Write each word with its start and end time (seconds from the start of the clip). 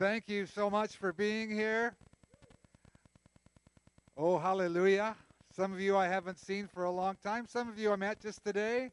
Thank 0.00 0.30
you 0.30 0.46
so 0.46 0.70
much 0.70 0.96
for 0.96 1.12
being 1.12 1.50
here. 1.50 1.94
Oh, 4.16 4.38
hallelujah. 4.38 5.14
Some 5.54 5.74
of 5.74 5.80
you 5.82 5.94
I 5.94 6.06
haven't 6.06 6.38
seen 6.38 6.66
for 6.66 6.84
a 6.84 6.90
long 6.90 7.18
time. 7.22 7.46
Some 7.46 7.68
of 7.68 7.78
you 7.78 7.92
I 7.92 7.96
met 7.96 8.18
just 8.18 8.42
today. 8.42 8.92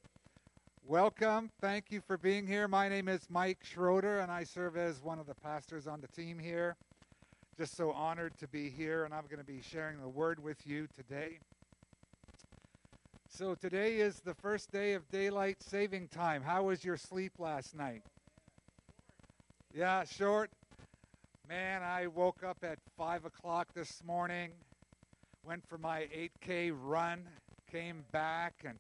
Welcome. 0.86 1.50
Thank 1.62 1.94
you 1.94 2.02
for 2.02 2.18
being 2.18 2.46
here. 2.46 2.68
My 2.68 2.90
name 2.90 3.08
is 3.08 3.22
Mike 3.30 3.60
Schroeder, 3.64 4.20
and 4.20 4.30
I 4.30 4.44
serve 4.44 4.76
as 4.76 5.02
one 5.02 5.18
of 5.18 5.28
the 5.28 5.36
pastors 5.36 5.88
on 5.88 6.02
the 6.02 6.10
team 6.10 6.38
here. 6.38 6.76
Just 7.58 7.78
so 7.78 7.94
honored 7.94 8.38
to 8.40 8.48
be 8.50 8.70
here, 8.70 9.06
and 9.06 9.14
I'm 9.14 9.28
going 9.28 9.40
to 9.40 9.46
be 9.46 9.62
sharing 9.62 10.02
the 10.02 10.10
word 10.10 10.44
with 10.44 10.68
you 10.68 10.90
today. 10.94 11.40
So, 13.30 13.56
today 13.56 14.02
is 14.02 14.20
the 14.20 14.34
first 14.34 14.74
day 14.74 14.92
of 14.92 15.10
daylight 15.10 15.64
saving 15.64 16.10
time. 16.10 16.44
How 16.44 16.64
was 16.64 16.84
your 16.84 16.98
sleep 16.98 17.32
last 17.40 17.78
night? 17.78 18.02
Yeah, 19.74 20.04
short. 20.04 20.50
Man, 21.48 21.82
I 21.82 22.08
woke 22.08 22.44
up 22.44 22.58
at 22.64 22.78
5 22.98 23.24
o'clock 23.24 23.70
this 23.74 24.02
morning, 24.06 24.52
went 25.46 25.66
for 25.66 25.78
my 25.78 26.10
8K 26.46 26.74
run, 26.78 27.24
came 27.72 28.04
back 28.12 28.66
and 28.66 28.78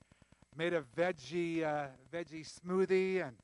made 0.57 0.73
a 0.73 0.83
veggie, 0.97 1.63
uh, 1.63 1.87
veggie 2.11 2.45
smoothie, 2.45 3.25
and 3.25 3.37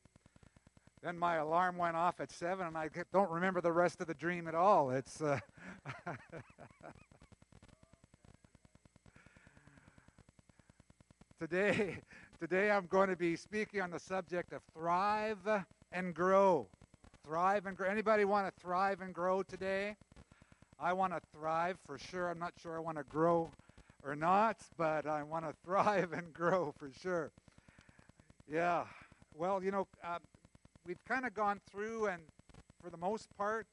then 1.02 1.18
my 1.18 1.36
alarm 1.38 1.78
went 1.78 1.96
off 1.96 2.20
at 2.20 2.34
7, 2.34 2.68
and 2.68 2.78
I 2.78 2.90
don't 3.14 3.32
remember 3.32 3.62
the 3.62 3.72
rest 3.72 4.02
of 4.02 4.08
the 4.08 4.14
dream 4.14 4.46
at 4.50 4.56
all. 4.56 4.90
It's. 4.90 5.22
Uh, 5.22 5.40
today, 11.40 12.00
today 12.42 12.72
I'm 12.72 12.88
going 12.88 13.08
to 13.08 13.16
be 13.16 13.38
speaking 13.38 13.80
on 13.80 13.90
the 13.90 14.00
subject 14.00 14.52
of 14.52 14.62
thrive 14.74 15.38
and 15.94 16.14
grow 16.14 16.68
thrive 17.26 17.66
and 17.66 17.78
grow. 17.78 17.88
Anybody 17.88 18.26
want 18.26 18.54
to 18.54 18.62
thrive 18.62 19.02
and 19.02 19.14
grow 19.14 19.44
today? 19.44 19.96
I 20.80 20.94
want 20.94 21.14
to 21.14 21.22
thrive 21.34 21.78
for 21.86 21.98
sure. 21.98 22.30
I'm 22.30 22.40
not 22.40 22.54
sure 22.62 22.76
I 22.76 22.80
want 22.80 22.98
to 22.98 23.04
grow 23.04 23.50
or 24.06 24.16
not, 24.16 24.58
but 24.78 25.06
I 25.06 25.24
want 25.24 25.46
to 25.46 25.54
thrive 25.66 26.12
and 26.12 26.34
grow 26.34 26.74
for 26.78 26.90
sure. 27.02 27.32
Yeah. 28.52 28.84
Well, 29.36 29.64
you 29.64 29.72
know, 29.72 29.88
uh, 30.04 30.20
we've 30.86 31.04
kind 31.08 31.26
of 31.26 31.34
gone 31.34 31.62
through, 31.72 32.08
and 32.08 32.22
for 32.84 32.90
the 32.90 32.98
most 32.98 33.30
part, 33.38 33.66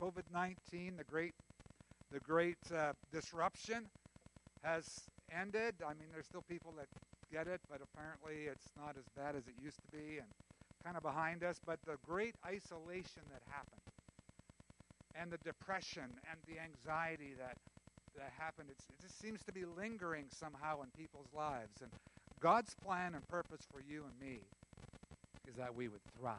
COVID-19, 0.00 0.96
the 0.96 1.04
great, 1.04 1.34
the 2.12 2.20
great 2.20 2.56
uh, 2.74 2.92
disruption, 3.12 3.86
has 4.64 5.02
ended. 5.30 5.74
I 5.84 5.90
mean, 5.90 6.08
there's 6.12 6.26
still 6.26 6.44
people 6.48 6.72
that 6.78 6.86
get 7.30 7.46
it, 7.46 7.60
but 7.70 7.80
apparently 7.82 8.46
it's 8.50 8.72
not 8.76 8.96
as 8.98 9.04
bad 9.16 9.36
as 9.36 9.46
it 9.46 9.54
used 9.62 9.78
to 9.78 9.96
be, 9.96 10.18
and 10.18 10.26
kind 10.86 10.96
of 10.96 11.02
behind 11.02 11.42
us, 11.42 11.60
but 11.66 11.80
the 11.84 11.96
great 12.06 12.36
isolation 12.46 13.22
that 13.32 13.42
happened 13.50 13.80
and 15.20 15.32
the 15.32 15.38
depression 15.38 16.04
and 16.30 16.38
the 16.46 16.62
anxiety 16.62 17.34
that, 17.36 17.56
that 18.16 18.30
happened, 18.38 18.68
it 18.70 18.76
just 19.02 19.20
seems 19.20 19.42
to 19.42 19.52
be 19.52 19.64
lingering 19.76 20.26
somehow 20.30 20.80
in 20.82 20.88
people's 20.96 21.26
lives. 21.36 21.82
And 21.82 21.90
God's 22.38 22.72
plan 22.84 23.14
and 23.14 23.26
purpose 23.26 23.62
for 23.72 23.80
you 23.80 24.04
and 24.04 24.30
me 24.30 24.38
is 25.48 25.56
that 25.56 25.74
we 25.74 25.88
would 25.88 26.00
thrive. 26.20 26.36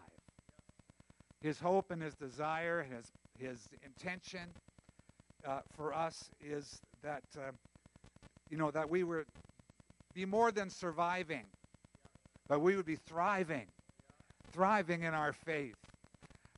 His 1.42 1.60
hope 1.60 1.92
and 1.92 2.02
his 2.02 2.14
desire, 2.14 2.84
his, 2.90 3.12
his 3.38 3.68
intention 3.84 4.48
uh, 5.46 5.60
for 5.76 5.94
us 5.94 6.30
is 6.42 6.80
that, 7.04 7.24
uh, 7.38 7.52
you 8.50 8.58
know, 8.58 8.72
that 8.72 8.90
we 8.90 9.04
would 9.04 9.26
be 10.14 10.24
more 10.24 10.54
than 10.54 10.70
surviving, 10.70 11.44
but 12.48 12.62
we 12.62 12.78
would 12.78 12.86
be 12.86 12.96
thriving 12.96 13.68
thriving 14.58 15.04
in 15.04 15.14
our 15.14 15.34
faith, 15.34 15.76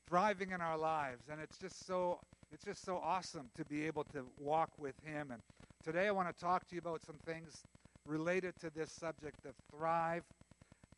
thriving 0.08 0.52
in 0.52 0.62
our 0.62 0.78
lives. 0.78 1.24
And 1.30 1.42
it's 1.42 1.58
just 1.58 1.86
so 1.86 2.18
it's 2.50 2.64
just 2.64 2.86
so 2.86 2.96
awesome 3.04 3.50
to 3.58 3.66
be 3.66 3.86
able 3.86 4.06
to 4.06 4.26
walk 4.40 4.70
with 4.80 4.96
him. 5.04 5.32
And 5.32 5.42
today 5.84 6.08
I 6.08 6.12
want 6.12 6.34
to 6.34 6.42
talk 6.42 6.66
to 6.70 6.76
you 6.76 6.80
about 6.80 7.02
some 7.06 7.18
things 7.26 7.62
related 8.06 8.54
to 8.62 8.70
this 8.70 8.90
subject 8.90 9.46
of 9.46 9.52
thrive 9.70 10.24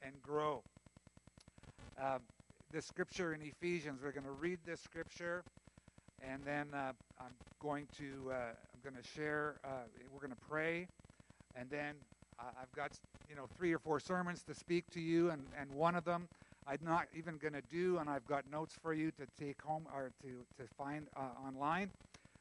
and 0.03 0.14
grow. 0.22 0.62
Uh, 2.00 2.20
the 2.72 2.84
scripture 2.84 3.34
in 3.34 3.42
Ephesians, 3.42 4.02
we're 4.04 4.12
going 4.12 4.24
to 4.24 4.30
read 4.40 4.59
this 4.64 4.80
scripture, 4.80 5.44
and 6.24 6.44
then 6.46 6.68
uh, 6.72 6.92
I'm 7.20 7.34
going 7.59 7.88
to 7.98 8.31
uh, 8.31 8.36
I'm 8.36 8.92
going 8.92 9.02
to 9.02 9.09
share. 9.16 9.56
Uh, 9.66 9.70
we're 10.14 10.22
going 10.22 10.38
to 10.38 10.48
pray, 10.48 10.88
and 11.56 11.68
then 11.68 11.96
I've 12.40 12.72
got 12.75 12.92
you 13.28 13.36
know 13.36 13.48
three 13.58 13.74
or 13.74 13.80
four 13.80 14.00
sermons 14.00 14.44
to 14.44 14.54
speak 14.54 14.86
to 14.92 15.02
you, 15.02 15.31
and 15.31 15.42
and 15.59 15.72
one 15.72 15.96
of 15.96 16.06
them 16.06 16.28
I'm 16.72 16.80
not 16.86 17.08
even 17.14 17.36
going 17.36 17.52
to 17.52 17.62
do, 17.70 17.98
and 17.98 18.09
I've 18.09 18.26
got 18.26 18.50
notes 18.50 18.78
for 18.82 18.94
you 18.94 19.12
to 19.12 19.28
take 19.38 19.62
home 19.62 19.86
or 19.94 20.14
to, 20.22 20.28
to 20.58 20.70
find 20.78 21.06
uh, 21.18 21.46
online, 21.46 21.90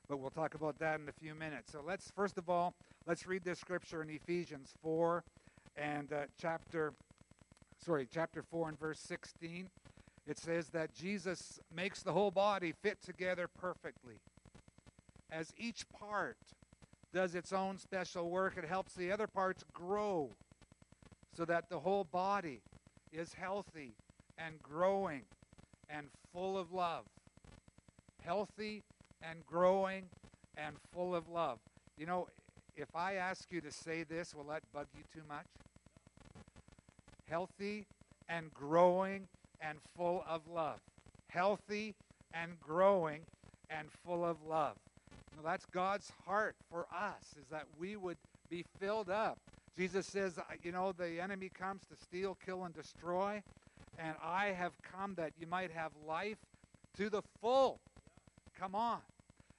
but 0.08 0.20
we'll 0.20 0.30
talk 0.30 0.54
about 0.54 0.78
that 0.78 1.00
in 1.00 1.08
a 1.08 1.12
few 1.12 1.34
minutes. 1.34 1.72
So 1.72 1.80
let's, 1.84 2.12
first 2.12 2.38
of 2.38 2.48
all, 2.48 2.72
let's 3.08 3.26
read 3.26 3.42
this 3.42 3.58
scripture 3.58 4.02
in 4.02 4.08
Ephesians 4.08 4.72
4 4.84 5.24
and 5.76 6.12
uh, 6.12 6.16
chapter, 6.40 6.92
sorry, 7.84 8.06
chapter 8.08 8.40
4 8.40 8.68
and 8.68 8.78
verse 8.78 9.00
16. 9.00 9.68
It 10.28 10.38
says 10.38 10.68
that 10.68 10.94
Jesus 10.94 11.58
makes 11.74 12.04
the 12.04 12.12
whole 12.12 12.30
body 12.30 12.72
fit 12.84 13.02
together 13.02 13.48
perfectly. 13.48 14.20
As 15.32 15.52
each 15.58 15.86
part 15.90 16.36
does 17.12 17.34
its 17.34 17.52
own 17.52 17.78
special 17.78 18.30
work, 18.30 18.56
it 18.56 18.64
helps 18.64 18.94
the 18.94 19.10
other 19.10 19.26
parts 19.26 19.64
grow 19.72 20.30
so 21.36 21.44
that 21.46 21.68
the 21.68 21.80
whole 21.80 22.04
body 22.04 22.60
is 23.12 23.34
healthy 23.34 23.94
and 24.44 24.62
growing 24.62 25.22
and 25.88 26.06
full 26.32 26.58
of 26.58 26.72
love. 26.72 27.04
Healthy 28.22 28.82
and 29.22 29.44
growing 29.46 30.04
and 30.56 30.76
full 30.94 31.14
of 31.14 31.28
love. 31.28 31.58
You 31.98 32.06
know, 32.06 32.28
if 32.76 32.94
I 32.94 33.14
ask 33.14 33.50
you 33.50 33.60
to 33.60 33.70
say 33.70 34.04
this, 34.04 34.34
will 34.34 34.44
that 34.44 34.62
bug 34.72 34.86
you 34.96 35.02
too 35.12 35.26
much? 35.28 35.46
Healthy 37.28 37.86
and 38.28 38.52
growing 38.54 39.26
and 39.60 39.78
full 39.96 40.24
of 40.28 40.42
love. 40.52 40.78
Healthy 41.28 41.94
and 42.32 42.58
growing 42.60 43.20
and 43.68 43.88
full 44.04 44.24
of 44.24 44.36
love. 44.48 44.76
Now, 45.36 45.48
that's 45.48 45.66
God's 45.66 46.12
heart 46.26 46.54
for 46.70 46.86
us, 46.92 47.34
is 47.40 47.46
that 47.50 47.64
we 47.78 47.96
would 47.96 48.16
be 48.48 48.64
filled 48.78 49.10
up. 49.10 49.38
Jesus 49.76 50.06
says, 50.06 50.38
you 50.62 50.72
know, 50.72 50.92
the 50.92 51.20
enemy 51.20 51.50
comes 51.56 51.82
to 51.82 51.96
steal, 52.02 52.36
kill, 52.44 52.64
and 52.64 52.74
destroy 52.74 53.42
and 54.02 54.14
I 54.22 54.46
have 54.46 54.72
come 54.82 55.14
that 55.16 55.32
you 55.38 55.46
might 55.46 55.70
have 55.72 55.92
life 56.06 56.38
to 56.96 57.10
the 57.10 57.22
full. 57.40 57.78
Come 58.58 58.74
on. 58.74 59.00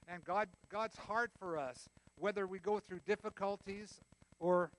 And 0.08 0.24
God 0.24 0.48
God's 0.70 0.96
heart 0.96 1.30
for 1.38 1.58
us, 1.58 1.88
whether 2.18 2.46
we 2.46 2.58
go 2.58 2.80
through 2.80 3.00
difficulties 3.06 4.00
or 4.40 4.70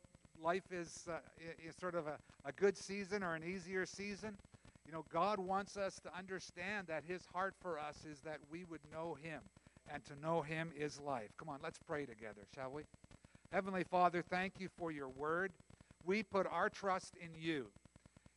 life 0.41 0.71
is, 0.71 1.07
uh, 1.09 1.19
is 1.65 1.75
sort 1.79 1.95
of 1.95 2.07
a, 2.07 2.17
a 2.45 2.51
good 2.51 2.77
season 2.77 3.23
or 3.23 3.35
an 3.35 3.43
easier 3.43 3.85
season, 3.85 4.35
you 4.85 4.91
know, 4.91 5.05
God 5.11 5.39
wants 5.39 5.77
us 5.77 5.99
to 5.99 6.17
understand 6.17 6.87
that 6.87 7.03
his 7.07 7.25
heart 7.33 7.53
for 7.61 7.79
us 7.79 8.05
is 8.09 8.19
that 8.21 8.39
we 8.51 8.65
would 8.65 8.81
know 8.91 9.17
him. 9.21 9.41
And 9.93 10.03
to 10.05 10.13
know 10.21 10.41
him 10.41 10.71
is 10.77 10.99
life. 10.99 11.29
Come 11.37 11.49
on, 11.49 11.59
let's 11.61 11.79
pray 11.85 12.05
together, 12.05 12.41
shall 12.55 12.71
we? 12.71 12.83
Heavenly 13.51 13.83
Father, 13.83 14.21
thank 14.21 14.53
you 14.59 14.69
for 14.77 14.91
your 14.91 15.09
word. 15.09 15.51
We 16.05 16.23
put 16.23 16.47
our 16.47 16.69
trust 16.69 17.15
in 17.21 17.29
you. 17.39 17.67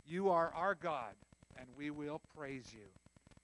You 0.09 0.31
are 0.31 0.53
our 0.55 0.77
God, 0.77 1.15
and 1.59 1.67
we 1.77 1.91
will 1.91 2.21
praise 2.37 2.73
you 2.73 2.87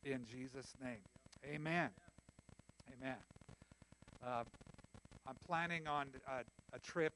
in 0.09 0.25
Jesus' 0.25 0.75
name. 0.81 1.03
Amen. 1.45 1.91
Amen. 3.00 3.17
Uh, 4.25 4.45
I'm 5.27 5.34
planning 5.45 5.89
on 5.89 6.06
a, 6.28 6.77
a, 6.77 6.78
trip, 6.78 7.15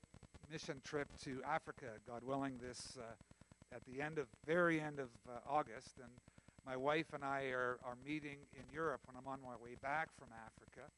mission 0.50 0.80
trip 0.84 1.06
to 1.22 1.40
Africa, 1.48 1.86
God 2.08 2.24
willing, 2.24 2.58
this 2.60 2.98
uh, 2.98 3.74
at 3.74 3.82
the 3.86 4.02
end 4.02 4.18
of 4.18 4.26
very 4.44 4.80
end 4.80 4.98
of 4.98 5.10
uh, 5.28 5.38
August, 5.48 5.94
and 6.02 6.10
my 6.66 6.76
wife 6.76 7.06
and 7.12 7.22
I 7.22 7.44
are, 7.54 7.78
are 7.84 7.96
meeting 8.04 8.38
in 8.54 8.64
Europe 8.74 9.02
when 9.06 9.16
I'm 9.16 9.28
on 9.30 9.38
my 9.42 9.54
way 9.62 9.76
back 9.80 10.08
from 10.18 10.28
Africa, 10.34 10.90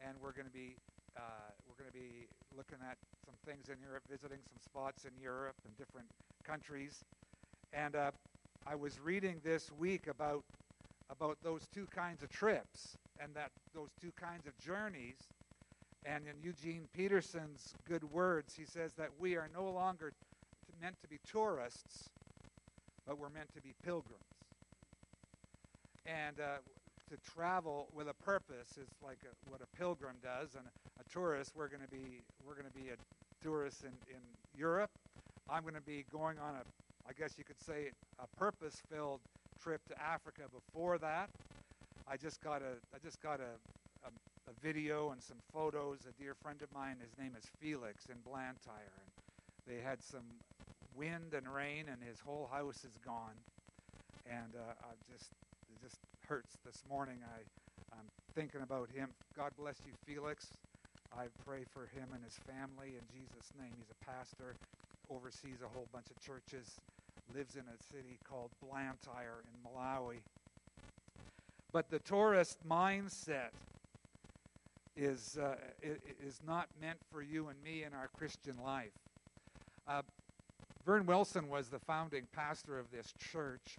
and 0.00 0.14
we're 0.22 0.32
going 0.32 0.46
to 0.46 0.54
be 0.54 0.76
uh, 1.16 1.50
we're 1.66 1.82
going 1.82 1.90
to 1.90 1.98
be 1.98 2.28
looking 2.56 2.78
at 2.88 2.96
some 3.26 3.34
things 3.44 3.68
in 3.68 3.76
Europe, 3.82 4.04
visiting 4.08 4.38
some 4.46 4.58
spots 4.62 5.04
in 5.04 5.10
Europe 5.20 5.56
and 5.66 5.76
different 5.76 6.06
countries. 6.44 7.02
And 7.72 7.96
uh, 7.96 8.10
I 8.66 8.74
was 8.74 9.00
reading 9.00 9.40
this 9.42 9.70
week 9.72 10.06
about 10.06 10.44
about 11.10 11.36
those 11.42 11.66
two 11.74 11.86
kinds 11.94 12.22
of 12.22 12.30
trips 12.30 12.96
and 13.22 13.34
that 13.34 13.50
those 13.74 13.90
two 14.00 14.12
kinds 14.12 14.46
of 14.46 14.56
journeys. 14.58 15.16
And 16.04 16.24
in 16.26 16.34
Eugene 16.42 16.88
Peterson's 16.96 17.74
good 17.88 18.02
words, 18.04 18.54
he 18.54 18.64
says 18.64 18.92
that 18.94 19.10
we 19.20 19.36
are 19.36 19.48
no 19.54 19.70
longer 19.70 20.12
meant 20.80 20.96
to 21.02 21.08
be 21.08 21.18
tourists, 21.30 22.10
but 23.06 23.18
we're 23.18 23.28
meant 23.28 23.54
to 23.54 23.60
be 23.60 23.72
pilgrims. 23.84 24.20
And 26.04 26.40
uh, 26.40 26.58
to 27.08 27.16
travel 27.32 27.88
with 27.94 28.08
a 28.08 28.14
purpose 28.14 28.78
is 28.78 28.88
like 29.04 29.18
a, 29.24 29.50
what 29.50 29.60
a 29.60 29.76
pilgrim 29.76 30.16
does, 30.22 30.56
and 30.56 30.64
a 30.98 31.12
tourist. 31.12 31.52
We're 31.54 31.68
going 31.68 31.82
to 31.82 31.90
be 31.90 32.20
we're 32.46 32.54
going 32.54 32.66
to 32.66 32.78
be 32.78 32.88
a 32.90 33.44
tourist 33.44 33.82
in, 33.84 33.92
in 34.08 34.20
Europe. 34.56 34.90
I'm 35.48 35.62
going 35.62 35.74
to 35.74 35.80
be 35.80 36.04
going 36.10 36.38
on 36.38 36.54
a 36.54 36.81
I 37.08 37.12
guess 37.12 37.34
you 37.38 37.44
could 37.44 37.60
say, 37.60 37.90
a 38.18 38.26
purpose 38.38 38.82
filled 38.90 39.20
trip 39.62 39.80
to 39.88 40.00
Africa 40.00 40.42
before 40.52 40.98
that. 40.98 41.28
I 42.08 42.16
just 42.16 42.42
got 42.42 42.62
a 42.62 42.78
I 42.94 42.98
just 43.02 43.22
got 43.22 43.40
a, 43.40 43.54
a, 44.06 44.10
a 44.50 44.54
video 44.62 45.10
and 45.10 45.22
some 45.22 45.38
photos. 45.52 45.98
A 46.08 46.22
dear 46.22 46.34
friend 46.42 46.60
of 46.62 46.72
mine, 46.74 46.96
his 47.00 47.16
name 47.18 47.32
is 47.38 47.44
Felix 47.60 48.06
in 48.06 48.16
Blantyre, 48.26 48.94
and 48.98 49.10
they 49.66 49.82
had 49.82 50.02
some 50.02 50.26
wind 50.96 51.34
and 51.34 51.46
rain, 51.52 51.86
and 51.90 52.02
his 52.02 52.18
whole 52.20 52.48
house 52.52 52.84
is 52.84 52.96
gone. 53.04 53.38
And 54.26 54.54
uh, 54.54 54.74
I 54.82 54.92
just 55.12 55.30
it 55.70 55.78
just 55.82 55.98
hurts 56.28 56.56
this 56.64 56.82
morning. 56.88 57.18
I 57.22 57.40
I'm 57.92 58.08
thinking 58.34 58.62
about 58.62 58.88
him. 58.90 59.08
God 59.36 59.52
bless 59.58 59.76
you, 59.86 59.92
Felix. 60.06 60.48
I 61.12 61.28
pray 61.44 61.64
for 61.74 61.84
him 61.92 62.08
and 62.14 62.24
his 62.24 62.38
family 62.48 62.96
in 62.96 63.04
Jesus' 63.12 63.52
name. 63.60 63.70
He's 63.76 63.92
a 63.92 64.00
pastor, 64.08 64.56
oversees 65.12 65.60
a 65.60 65.68
whole 65.68 65.86
bunch 65.92 66.08
of 66.08 66.16
churches, 66.24 66.80
lives 67.34 67.56
in 67.56 67.62
a 67.62 67.92
city 67.92 68.18
called 68.28 68.50
Blantyre 68.62 69.42
in 69.44 69.70
Malawi. 69.70 70.18
But 71.72 71.88
the 71.90 71.98
tourist 71.98 72.58
mindset 72.68 73.50
is, 74.96 75.38
uh, 75.40 75.54
is 75.82 76.40
not 76.46 76.68
meant 76.80 76.98
for 77.10 77.22
you 77.22 77.48
and 77.48 77.62
me 77.62 77.84
in 77.84 77.94
our 77.94 78.08
Christian 78.08 78.56
life. 78.62 78.92
Uh, 79.88 80.02
Vern 80.84 81.06
Wilson 81.06 81.48
was 81.48 81.68
the 81.68 81.78
founding 81.78 82.26
pastor 82.34 82.78
of 82.78 82.90
this 82.90 83.12
church, 83.32 83.78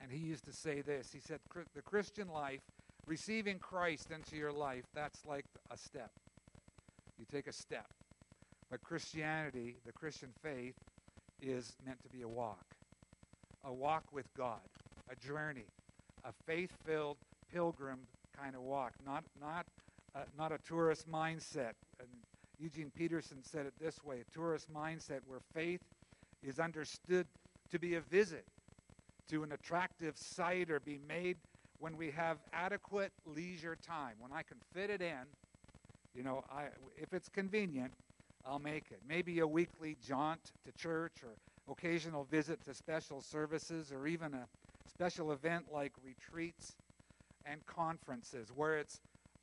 and 0.00 0.10
he 0.10 0.18
used 0.18 0.44
to 0.44 0.52
say 0.52 0.82
this. 0.82 1.10
He 1.12 1.20
said, 1.20 1.40
The 1.74 1.82
Christian 1.82 2.28
life, 2.28 2.60
receiving 3.06 3.58
Christ 3.58 4.10
into 4.10 4.36
your 4.36 4.52
life, 4.52 4.84
that's 4.94 5.24
like 5.24 5.44
a 5.70 5.76
step. 5.76 6.10
You 7.18 7.24
take 7.30 7.46
a 7.46 7.52
step. 7.52 7.86
But 8.70 8.82
Christianity, 8.82 9.76
the 9.86 9.92
Christian 9.92 10.30
faith, 10.42 10.74
is 11.40 11.76
meant 11.84 12.02
to 12.02 12.08
be 12.08 12.22
a 12.22 12.28
walk 12.28 12.76
a 13.66 13.72
walk 13.72 14.04
with 14.12 14.26
God, 14.36 14.60
a 15.10 15.26
journey, 15.26 15.66
a 16.24 16.30
faith-filled 16.46 17.16
pilgrim 17.52 17.98
kind 18.38 18.54
of 18.54 18.62
walk, 18.62 18.92
not 19.04 19.24
not 19.40 19.66
uh, 20.14 20.20
not 20.38 20.52
a 20.52 20.58
tourist 20.66 21.10
mindset. 21.10 21.72
And 21.98 22.08
Eugene 22.58 22.92
Peterson 22.96 23.38
said 23.42 23.66
it 23.66 23.74
this 23.80 24.02
way: 24.04 24.20
a 24.20 24.34
tourist 24.34 24.72
mindset 24.72 25.20
where 25.26 25.40
faith 25.54 25.80
is 26.42 26.58
understood 26.58 27.26
to 27.70 27.78
be 27.78 27.94
a 27.96 28.00
visit 28.00 28.44
to 29.28 29.42
an 29.42 29.52
attractive 29.52 30.16
site 30.16 30.70
or 30.70 30.78
be 30.78 31.00
made 31.08 31.36
when 31.78 31.96
we 31.96 32.10
have 32.12 32.38
adequate 32.52 33.12
leisure 33.26 33.76
time, 33.84 34.14
when 34.20 34.32
I 34.32 34.42
can 34.42 34.58
fit 34.72 34.90
it 34.90 35.02
in. 35.02 35.26
You 36.14 36.22
know, 36.22 36.44
I, 36.50 36.66
if 36.96 37.12
it's 37.12 37.28
convenient, 37.28 37.92
I'll 38.46 38.58
make 38.58 38.90
it. 38.90 39.00
Maybe 39.06 39.40
a 39.40 39.46
weekly 39.46 39.96
jaunt 40.00 40.52
to 40.64 40.72
church 40.72 41.22
or 41.24 41.36
occasional 41.70 42.24
visit 42.24 42.62
to 42.64 42.74
special 42.74 43.20
services 43.20 43.90
or 43.92 44.06
even 44.06 44.34
a 44.34 44.46
special 44.88 45.32
event 45.32 45.66
like 45.72 45.92
retreats 46.02 46.76
and 47.44 47.66
conferences 47.66 48.50
where 48.54 48.78
it's 48.78 49.00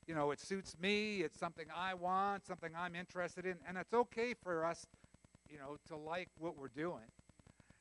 you 0.08 0.16
know 0.16 0.32
it 0.32 0.40
suits 0.40 0.76
me 0.80 1.22
it's 1.22 1.38
something 1.38 1.66
i 1.76 1.94
want 1.94 2.46
something 2.46 2.72
i'm 2.78 2.96
interested 2.96 3.46
in 3.46 3.58
and 3.68 3.78
it's 3.78 3.94
okay 3.94 4.34
for 4.34 4.66
us 4.66 4.88
you 5.50 5.58
know 5.58 5.78
to 5.86 5.98
like 5.98 6.30
what 6.38 6.58
we're 6.58 6.70
doing 6.70 7.10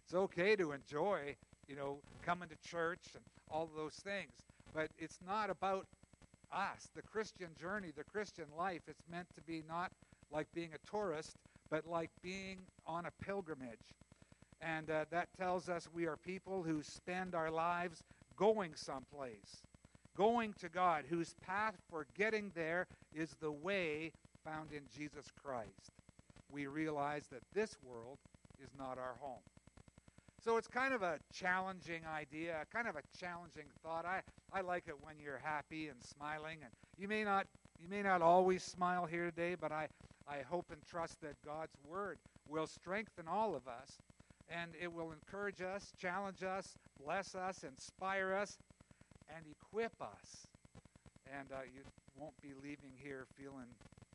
it's 0.05 0.15
okay 0.15 0.57
to 0.57 0.73
enjoy 0.73 1.37
you 1.69 1.77
know 1.77 2.03
coming 2.21 2.49
to 2.49 2.57
church 2.57 3.11
and 3.15 3.25
all 3.49 3.71
those 3.77 3.95
things 3.95 4.45
but 4.75 4.91
it's 4.99 5.19
not 5.25 5.51
about 5.51 5.87
us 6.53 6.91
the 6.97 7.03
christian 7.03 7.51
journey 7.59 7.93
the 7.97 8.05
christian 8.05 8.47
life 8.57 8.83
it's 8.89 9.05
meant 9.11 9.29
to 9.35 9.41
be 9.41 9.63
not 9.67 9.93
like 10.33 10.47
being 10.55 10.71
a 10.75 10.91
tourist 10.91 11.37
but 11.71 11.87
like 11.87 12.11
being 12.23 12.59
on 12.87 13.07
a 13.07 13.25
pilgrimage 13.25 13.95
and 14.63 14.91
uh, 14.91 15.05
that 15.11 15.29
tells 15.37 15.69
us 15.69 15.89
we 15.93 16.07
are 16.07 16.17
people 16.17 16.63
who 16.63 16.83
spend 16.83 17.35
our 17.35 17.51
lives 17.51 18.05
going 18.37 18.73
someplace, 18.77 19.63
going 20.17 20.55
to 20.61 20.69
God, 20.69 21.05
whose 21.09 21.35
path 21.45 21.75
for 21.91 22.07
getting 22.17 22.53
there 22.55 22.87
is 23.13 23.35
the 23.41 23.51
way 23.51 24.13
found 24.45 24.73
in 24.73 24.83
Jesus 24.97 25.27
Christ. 25.43 25.91
We 26.51 26.67
realize 26.67 27.25
that 27.33 27.43
this 27.55 27.77
world 27.85 28.19
is 28.63 28.71
not 28.79 28.99
our 28.99 29.17
home. 29.21 29.43
So 30.45 30.57
it's 30.57 30.69
kind 30.69 30.95
of 30.95 31.03
a 31.03 31.19
challenging 31.33 32.03
idea, 32.13 32.65
kind 32.73 32.89
of 32.89 32.97
a 32.97 33.03
challenging 33.19 33.67
thought. 33.83 34.05
I, 34.05 34.21
I 34.53 34.61
like 34.61 34.85
it 34.87 34.95
when 35.01 35.15
you're 35.23 35.41
happy 35.43 35.89
and 35.89 36.03
smiling. 36.03 36.59
And 36.63 36.73
you 36.99 37.09
may 37.09 37.25
not 37.25 37.47
you 37.81 37.89
may 37.89 38.03
not 38.03 38.23
always 38.23 38.63
smile 38.63 39.07
here 39.07 39.25
today, 39.25 39.57
but 39.61 39.73
I, 39.73 39.89
I 40.33 40.43
hope 40.49 40.67
and 40.73 40.81
trust 40.87 41.21
that 41.21 41.35
God's 41.45 41.77
word 41.87 42.19
will 42.49 42.67
strengthen 42.67 43.29
all 43.29 43.55
of 43.55 43.69
us 43.69 43.99
and 44.49 44.71
it 44.81 44.91
will 44.91 45.13
encourage 45.13 45.61
us, 45.61 45.93
challenge 46.01 46.43
us, 46.43 46.77
bless 47.03 47.35
us, 47.35 47.65
inspire 47.65 48.35
us, 48.35 48.57
and 49.35 49.45
equip 49.47 49.93
us. 50.01 50.47
And 51.39 51.49
uh, 51.53 51.63
you 51.75 51.83
won't 52.19 52.39
be 52.41 52.53
leaving 52.63 52.93
here 52.97 53.27
feeling 53.39 53.67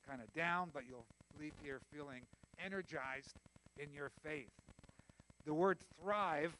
kind 0.07 0.21
of 0.21 0.33
down, 0.33 0.69
but 0.73 0.83
you'll 0.87 1.05
leave 1.39 1.53
here 1.63 1.79
feeling 1.93 2.21
energized 2.63 3.35
in 3.77 3.93
your 3.93 4.11
faith. 4.23 4.49
The 5.45 5.53
word 5.53 5.77
thrive, 6.01 6.53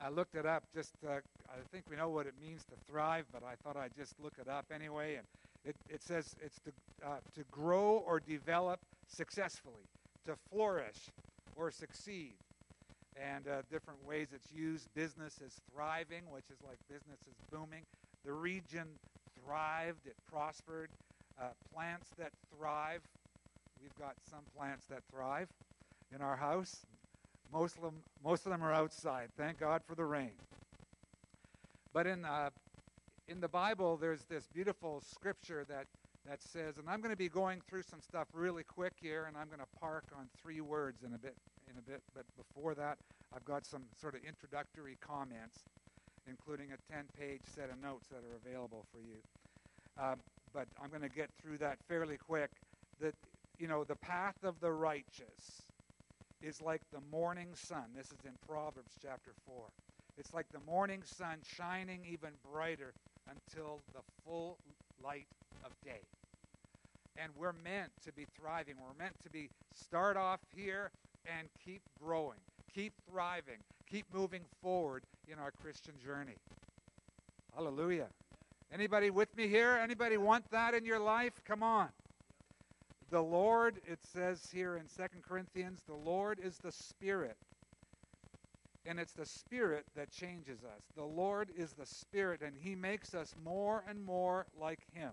I 0.00 0.10
looked 0.10 0.34
it 0.34 0.46
up. 0.46 0.64
Just 0.74 0.92
uh, 1.06 1.16
I 1.48 1.56
think 1.72 1.84
we 1.88 1.96
know 1.96 2.08
what 2.08 2.26
it 2.26 2.34
means 2.40 2.64
to 2.64 2.76
thrive, 2.90 3.24
but 3.32 3.42
I 3.42 3.54
thought 3.62 3.76
I'd 3.76 3.96
just 3.96 4.14
look 4.20 4.34
it 4.40 4.48
up 4.48 4.66
anyway. 4.74 5.16
And 5.16 5.26
it, 5.64 5.76
it 5.88 6.02
says 6.02 6.36
it's 6.42 6.58
to, 6.60 6.72
uh, 7.06 7.16
to 7.34 7.44
grow 7.50 8.02
or 8.06 8.20
develop 8.20 8.80
successfully, 9.08 9.84
to 10.26 10.34
flourish 10.50 11.10
or 11.56 11.70
succeed 11.70 12.34
and 13.16 13.46
uh, 13.46 13.62
different 13.70 14.04
ways 14.06 14.28
it's 14.34 14.52
used. 14.52 14.88
Business 14.94 15.40
is 15.44 15.60
thriving, 15.72 16.22
which 16.30 16.44
is 16.50 16.58
like 16.66 16.78
business 16.88 17.20
is 17.28 17.36
booming. 17.50 17.82
The 18.24 18.32
region 18.32 18.86
thrived, 19.44 20.06
it 20.06 20.16
prospered. 20.30 20.88
Uh, 21.40 21.46
plants 21.74 22.10
that 22.18 22.30
thrive. 22.56 23.00
We've 23.82 23.96
got 23.98 24.14
some 24.30 24.40
plants 24.56 24.86
that 24.86 25.02
thrive 25.12 25.48
in 26.14 26.22
our 26.22 26.36
house. 26.36 26.86
Most 27.52 27.76
of 27.76 27.82
them, 27.82 27.94
most 28.24 28.46
of 28.46 28.52
them 28.52 28.62
are 28.62 28.72
outside. 28.72 29.28
Thank 29.36 29.60
God 29.60 29.82
for 29.86 29.94
the 29.94 30.04
rain. 30.04 30.32
But 31.92 32.06
in 32.06 32.24
uh, 32.24 32.50
in 33.28 33.40
the 33.40 33.48
Bible, 33.48 33.96
there's 33.96 34.24
this 34.24 34.46
beautiful 34.52 35.00
scripture 35.00 35.64
that 35.68 35.86
that 36.26 36.42
says, 36.42 36.78
and 36.78 36.88
I'm 36.88 37.00
going 37.02 37.10
to 37.10 37.18
be 37.18 37.28
going 37.28 37.60
through 37.68 37.82
some 37.82 38.00
stuff 38.00 38.28
really 38.32 38.62
quick 38.64 38.94
here, 38.98 39.26
and 39.28 39.36
I'm 39.36 39.48
going 39.48 39.60
to 39.60 39.78
park 39.78 40.04
on 40.16 40.26
three 40.40 40.62
words 40.62 41.02
in 41.02 41.12
a 41.12 41.18
bit 41.18 41.36
in 41.70 41.76
a 41.76 41.82
bit. 41.82 42.02
But 42.14 42.24
before 42.36 42.74
that, 42.74 42.96
I've 43.34 43.44
got 43.44 43.66
some 43.66 43.82
sort 44.00 44.14
of 44.14 44.24
introductory 44.24 44.96
comments, 45.00 45.64
including 46.26 46.68
a 46.72 46.92
10-page 46.92 47.42
set 47.54 47.68
of 47.68 47.82
notes 47.82 48.08
that 48.08 48.22
are 48.24 48.36
available 48.42 48.86
for 48.90 49.00
you. 49.00 49.20
Um, 50.02 50.16
but 50.54 50.66
I'm 50.82 50.88
going 50.88 51.02
to 51.02 51.14
get 51.14 51.28
through 51.42 51.58
that 51.58 51.76
fairly 51.88 52.16
quick. 52.16 52.50
That 53.00 53.14
you 53.58 53.68
know, 53.68 53.84
the 53.84 53.96
path 53.96 54.44
of 54.44 54.60
the 54.60 54.72
righteous 54.72 55.68
is 56.40 56.62
like 56.62 56.80
the 56.90 57.00
morning 57.12 57.48
sun. 57.54 57.84
This 57.94 58.06
is 58.06 58.24
in 58.24 58.32
Proverbs 58.46 58.92
chapter 59.02 59.32
4. 59.46 59.56
It's 60.16 60.32
like 60.32 60.46
the 60.52 60.60
morning 60.60 61.02
sun 61.04 61.38
shining 61.56 62.00
even 62.08 62.30
brighter 62.50 62.94
until 63.28 63.80
the 63.92 64.00
full 64.24 64.58
light 65.02 65.26
of 65.64 65.70
day. 65.84 66.00
And 67.16 67.32
we're 67.36 67.54
meant 67.64 67.92
to 68.04 68.12
be 68.12 68.26
thriving. 68.38 68.74
We're 68.80 69.02
meant 69.02 69.14
to 69.22 69.30
be 69.30 69.48
start 69.74 70.16
off 70.16 70.40
here 70.54 70.90
and 71.26 71.48
keep 71.64 71.82
growing, 72.02 72.38
keep 72.74 72.92
thriving, 73.10 73.58
keep 73.90 74.06
moving 74.12 74.42
forward 74.62 75.02
in 75.28 75.38
our 75.38 75.52
Christian 75.62 75.94
journey. 76.04 76.34
Hallelujah. 77.54 78.08
Anybody 78.72 79.10
with 79.10 79.34
me 79.36 79.46
here? 79.46 79.78
Anybody 79.80 80.16
want 80.16 80.50
that 80.50 80.74
in 80.74 80.84
your 80.84 80.98
life? 80.98 81.32
Come 81.46 81.62
on. 81.62 81.88
The 83.10 83.22
Lord, 83.22 83.76
it 83.86 84.00
says 84.02 84.48
here 84.52 84.76
in 84.76 84.82
2 84.96 85.04
Corinthians, 85.28 85.82
the 85.86 85.94
Lord 85.94 86.40
is 86.42 86.58
the 86.58 86.72
Spirit. 86.72 87.36
And 88.86 89.00
it's 89.00 89.12
the 89.12 89.26
Spirit 89.26 89.86
that 89.96 90.10
changes 90.10 90.58
us. 90.62 90.82
The 90.94 91.04
Lord 91.04 91.48
is 91.56 91.72
the 91.72 91.86
Spirit, 91.86 92.42
and 92.42 92.54
He 92.60 92.74
makes 92.74 93.14
us 93.14 93.34
more 93.42 93.82
and 93.88 94.04
more 94.04 94.46
like 94.60 94.80
Him 94.92 95.12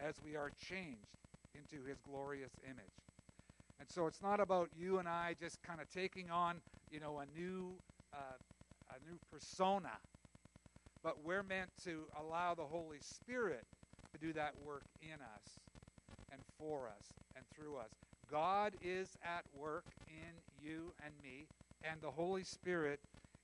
as 0.00 0.14
we 0.24 0.36
are 0.36 0.50
changed 0.68 1.08
into 1.54 1.84
His 1.86 1.98
glorious 2.00 2.52
image. 2.64 2.84
And 3.80 3.88
so 3.88 4.06
it's 4.06 4.22
not 4.22 4.40
about 4.40 4.68
you 4.78 4.98
and 4.98 5.08
I 5.08 5.34
just 5.40 5.62
kind 5.62 5.80
of 5.80 5.88
taking 5.92 6.30
on, 6.30 6.56
you 6.90 7.00
know, 7.00 7.20
a 7.20 7.38
new, 7.38 7.72
uh, 8.12 8.36
a 8.90 9.10
new 9.10 9.18
persona, 9.32 9.90
but 11.02 11.24
we're 11.24 11.42
meant 11.42 11.70
to 11.84 12.04
allow 12.20 12.54
the 12.54 12.64
Holy 12.64 12.98
Spirit 13.00 13.64
to 14.12 14.18
do 14.26 14.32
that 14.34 14.54
work 14.64 14.84
in 15.02 15.20
us 15.20 15.58
and 16.30 16.40
for 16.58 16.86
us 16.86 17.12
and 17.36 17.44
through 17.54 17.76
us. 17.76 17.90
God 18.30 18.74
is 18.82 19.08
at 19.22 19.44
work 19.54 19.84
in 20.08 20.32
you 20.64 20.92
and 21.04 21.12
me, 21.22 21.46
and 21.88 22.00
the 22.00 22.10
Holy 22.10 22.44
Spirit 22.44 23.00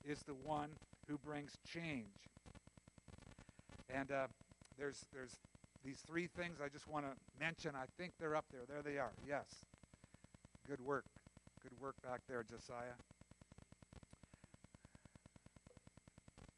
is 0.08 0.20
the 0.20 0.34
one 0.34 0.70
who 1.08 1.18
brings 1.18 1.58
change. 1.72 2.06
And 3.92 4.10
uh, 4.10 4.26
there's 4.78 5.04
there's 5.12 5.36
these 5.84 5.98
three 6.06 6.26
things 6.26 6.58
I 6.64 6.68
just 6.68 6.88
want 6.88 7.06
to 7.06 7.12
mention. 7.38 7.72
I 7.74 7.86
think 7.98 8.12
they're 8.20 8.36
up 8.36 8.44
there. 8.52 8.62
There 8.68 8.82
they 8.82 8.98
are. 8.98 9.12
Yes. 9.26 9.46
Good 10.68 10.80
work. 10.84 11.04
Good 11.62 11.72
work 11.80 11.94
back 12.02 12.20
there, 12.28 12.42
Josiah. 12.42 12.96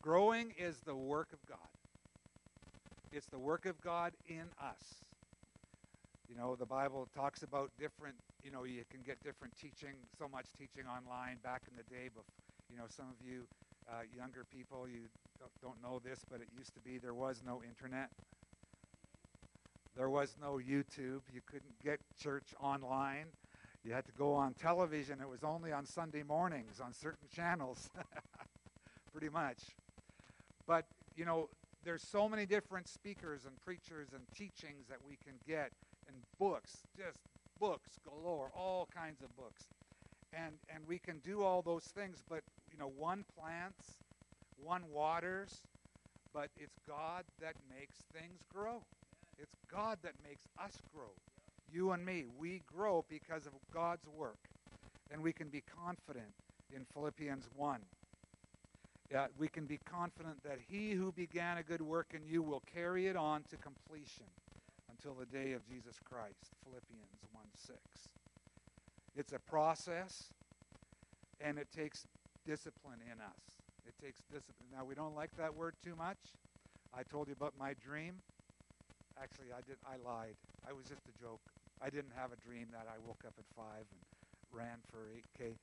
Growing 0.02 0.52
is 0.58 0.80
the 0.84 0.94
work 0.94 1.28
of 1.32 1.38
God. 1.48 1.58
It's 3.12 3.26
the 3.26 3.38
work 3.38 3.66
of 3.66 3.80
God 3.80 4.12
in 4.28 4.44
us. 4.60 5.02
You 6.28 6.36
know, 6.36 6.56
the 6.56 6.66
Bible 6.66 7.08
talks 7.14 7.42
about 7.42 7.70
different, 7.78 8.16
you 8.44 8.50
know, 8.50 8.64
you 8.64 8.82
can 8.90 9.00
get 9.02 9.22
different 9.22 9.54
teaching, 9.56 9.94
so 10.18 10.28
much 10.28 10.46
teaching 10.58 10.84
online 10.86 11.38
back 11.42 11.62
in 11.70 11.76
the 11.76 11.86
day. 11.94 12.10
But, 12.14 12.24
you 12.70 12.76
know, 12.76 12.84
some 12.88 13.06
of 13.06 13.18
you 13.24 13.46
uh, 13.88 14.02
younger 14.16 14.44
people, 14.52 14.86
you 14.88 15.06
don't 15.62 15.80
know 15.82 16.00
this, 16.04 16.24
but 16.30 16.40
it 16.40 16.48
used 16.56 16.74
to 16.74 16.80
be 16.80 16.98
there 16.98 17.14
was 17.14 17.42
no 17.46 17.62
internet. 17.62 18.10
There 19.96 20.08
was 20.08 20.36
no 20.40 20.54
YouTube. 20.54 21.22
You 21.32 21.40
couldn't 21.46 21.78
get 21.84 22.00
church 22.18 22.54
online. 22.60 23.26
You 23.84 23.92
had 23.92 24.06
to 24.06 24.12
go 24.12 24.34
on 24.34 24.54
television. 24.54 25.20
It 25.20 25.28
was 25.28 25.42
only 25.42 25.72
on 25.72 25.86
Sunday 25.86 26.22
mornings 26.22 26.80
on 26.80 26.92
certain 26.92 27.28
channels, 27.34 27.90
pretty 29.12 29.28
much. 29.28 29.58
But, 30.66 30.86
you 31.16 31.24
know, 31.24 31.48
there's 31.84 32.02
so 32.02 32.28
many 32.28 32.46
different 32.46 32.88
speakers 32.88 33.44
and 33.44 33.58
preachers 33.60 34.08
and 34.12 34.22
teachings 34.36 34.86
that 34.88 34.98
we 35.06 35.16
can 35.16 35.34
get 35.46 35.72
and 36.06 36.16
books, 36.38 36.84
just 36.96 37.18
books 37.62 38.00
galore, 38.04 38.50
all 38.56 38.88
kinds 38.92 39.22
of 39.22 39.34
books. 39.36 39.62
And 40.34 40.54
and 40.74 40.82
we 40.88 40.98
can 40.98 41.20
do 41.20 41.42
all 41.42 41.62
those 41.62 41.84
things, 41.84 42.18
but 42.28 42.42
you 42.72 42.78
know, 42.78 42.90
one 42.98 43.24
plants, 43.38 44.00
one 44.62 44.82
waters, 44.92 45.62
but 46.34 46.48
it's 46.56 46.78
God 46.88 47.24
that 47.40 47.54
makes 47.70 47.96
things 48.12 48.40
grow. 48.52 48.82
It's 49.38 49.54
God 49.70 49.98
that 50.02 50.14
makes 50.28 50.42
us 50.58 50.80
grow. 50.92 51.12
You 51.72 51.92
and 51.92 52.04
me, 52.04 52.24
we 52.38 52.62
grow 52.66 53.04
because 53.08 53.46
of 53.46 53.52
God's 53.72 54.06
work. 54.18 54.48
And 55.12 55.22
we 55.22 55.32
can 55.32 55.48
be 55.48 55.62
confident 55.78 56.32
in 56.74 56.86
Philippians 56.92 57.44
1 57.54 57.80
uh, 59.14 59.26
we 59.38 59.48
can 59.48 59.66
be 59.66 59.78
confident 59.84 60.42
that 60.42 60.58
he 60.68 60.92
who 60.92 61.12
began 61.12 61.58
a 61.58 61.62
good 61.62 61.82
work 61.82 62.06
in 62.14 62.20
you 62.26 62.42
will 62.42 62.62
carry 62.72 63.08
it 63.08 63.16
on 63.16 63.42
to 63.50 63.56
completion 63.58 64.26
until 65.02 65.18
the 65.18 65.26
day 65.26 65.52
of 65.52 65.66
Jesus 65.66 65.98
Christ. 65.98 66.54
Philippians 66.62 67.26
1 67.32 67.44
6. 67.54 67.76
It's 69.16 69.32
a 69.32 69.38
process, 69.38 70.30
and 71.40 71.58
it 71.58 71.68
takes 71.74 72.06
discipline 72.46 73.00
in 73.04 73.20
us. 73.20 73.58
It 73.86 73.94
takes 73.98 74.22
discipline. 74.30 74.70
Now, 74.72 74.84
we 74.84 74.94
don't 74.94 75.14
like 75.14 75.30
that 75.38 75.54
word 75.54 75.74
too 75.82 75.96
much. 75.96 76.38
I 76.94 77.02
told 77.02 77.26
you 77.26 77.34
about 77.34 77.54
my 77.58 77.74
dream. 77.74 78.22
Actually, 79.20 79.50
I 79.50 79.60
did. 79.66 79.76
I 79.84 79.96
lied. 80.08 80.36
I 80.68 80.72
was 80.72 80.86
just 80.86 81.02
a 81.08 81.20
joke. 81.20 81.42
I 81.82 81.90
didn't 81.90 82.14
have 82.16 82.30
a 82.30 82.36
dream 82.36 82.68
that 82.70 82.86
I 82.86 82.98
woke 83.04 83.24
up 83.26 83.34
at 83.38 83.44
five 83.56 83.86
and 83.90 84.00
ran 84.52 84.78
for 84.90 85.10
8K. 85.10 85.56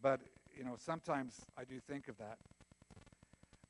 But 0.00 0.20
you 0.56 0.64
know, 0.64 0.76
sometimes 0.78 1.44
I 1.58 1.64
do 1.64 1.80
think 1.80 2.08
of 2.08 2.16
that. 2.16 2.38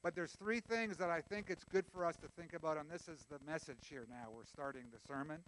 But 0.02 0.14
there's 0.14 0.33
three 0.33 0.61
things 0.61 0.97
that 0.97 1.11
I 1.11 1.21
think 1.21 1.47
it's 1.50 1.64
good 1.64 1.85
for 1.92 2.07
us 2.07 2.16
to 2.16 2.28
think 2.40 2.54
about, 2.54 2.78
and 2.78 2.90
this 2.90 3.07
is 3.07 3.26
the 3.30 3.38
message 3.50 3.88
here 3.88 4.07
now. 4.09 4.28
We're 4.35 4.45
starting 4.45 4.85
the 4.92 4.99
sermon. 5.07 5.38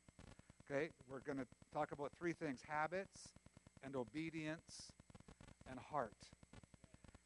Okay, 0.70 0.90
we're 1.10 1.20
going 1.20 1.38
to 1.38 1.46
talk 1.72 1.92
about 1.92 2.12
three 2.18 2.34
things 2.34 2.60
habits 2.68 3.28
and 3.82 3.96
obedience 3.96 4.92
and 5.70 5.78
heart. 5.90 6.12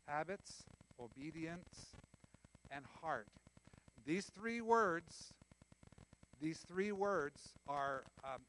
Habits, 0.06 0.62
obedience, 1.00 1.86
and 2.70 2.84
heart. 3.02 3.26
These 4.06 4.26
three 4.26 4.60
words, 4.60 5.32
these 6.40 6.58
three 6.68 6.92
words 6.92 7.40
are 7.68 8.04
um, 8.24 8.40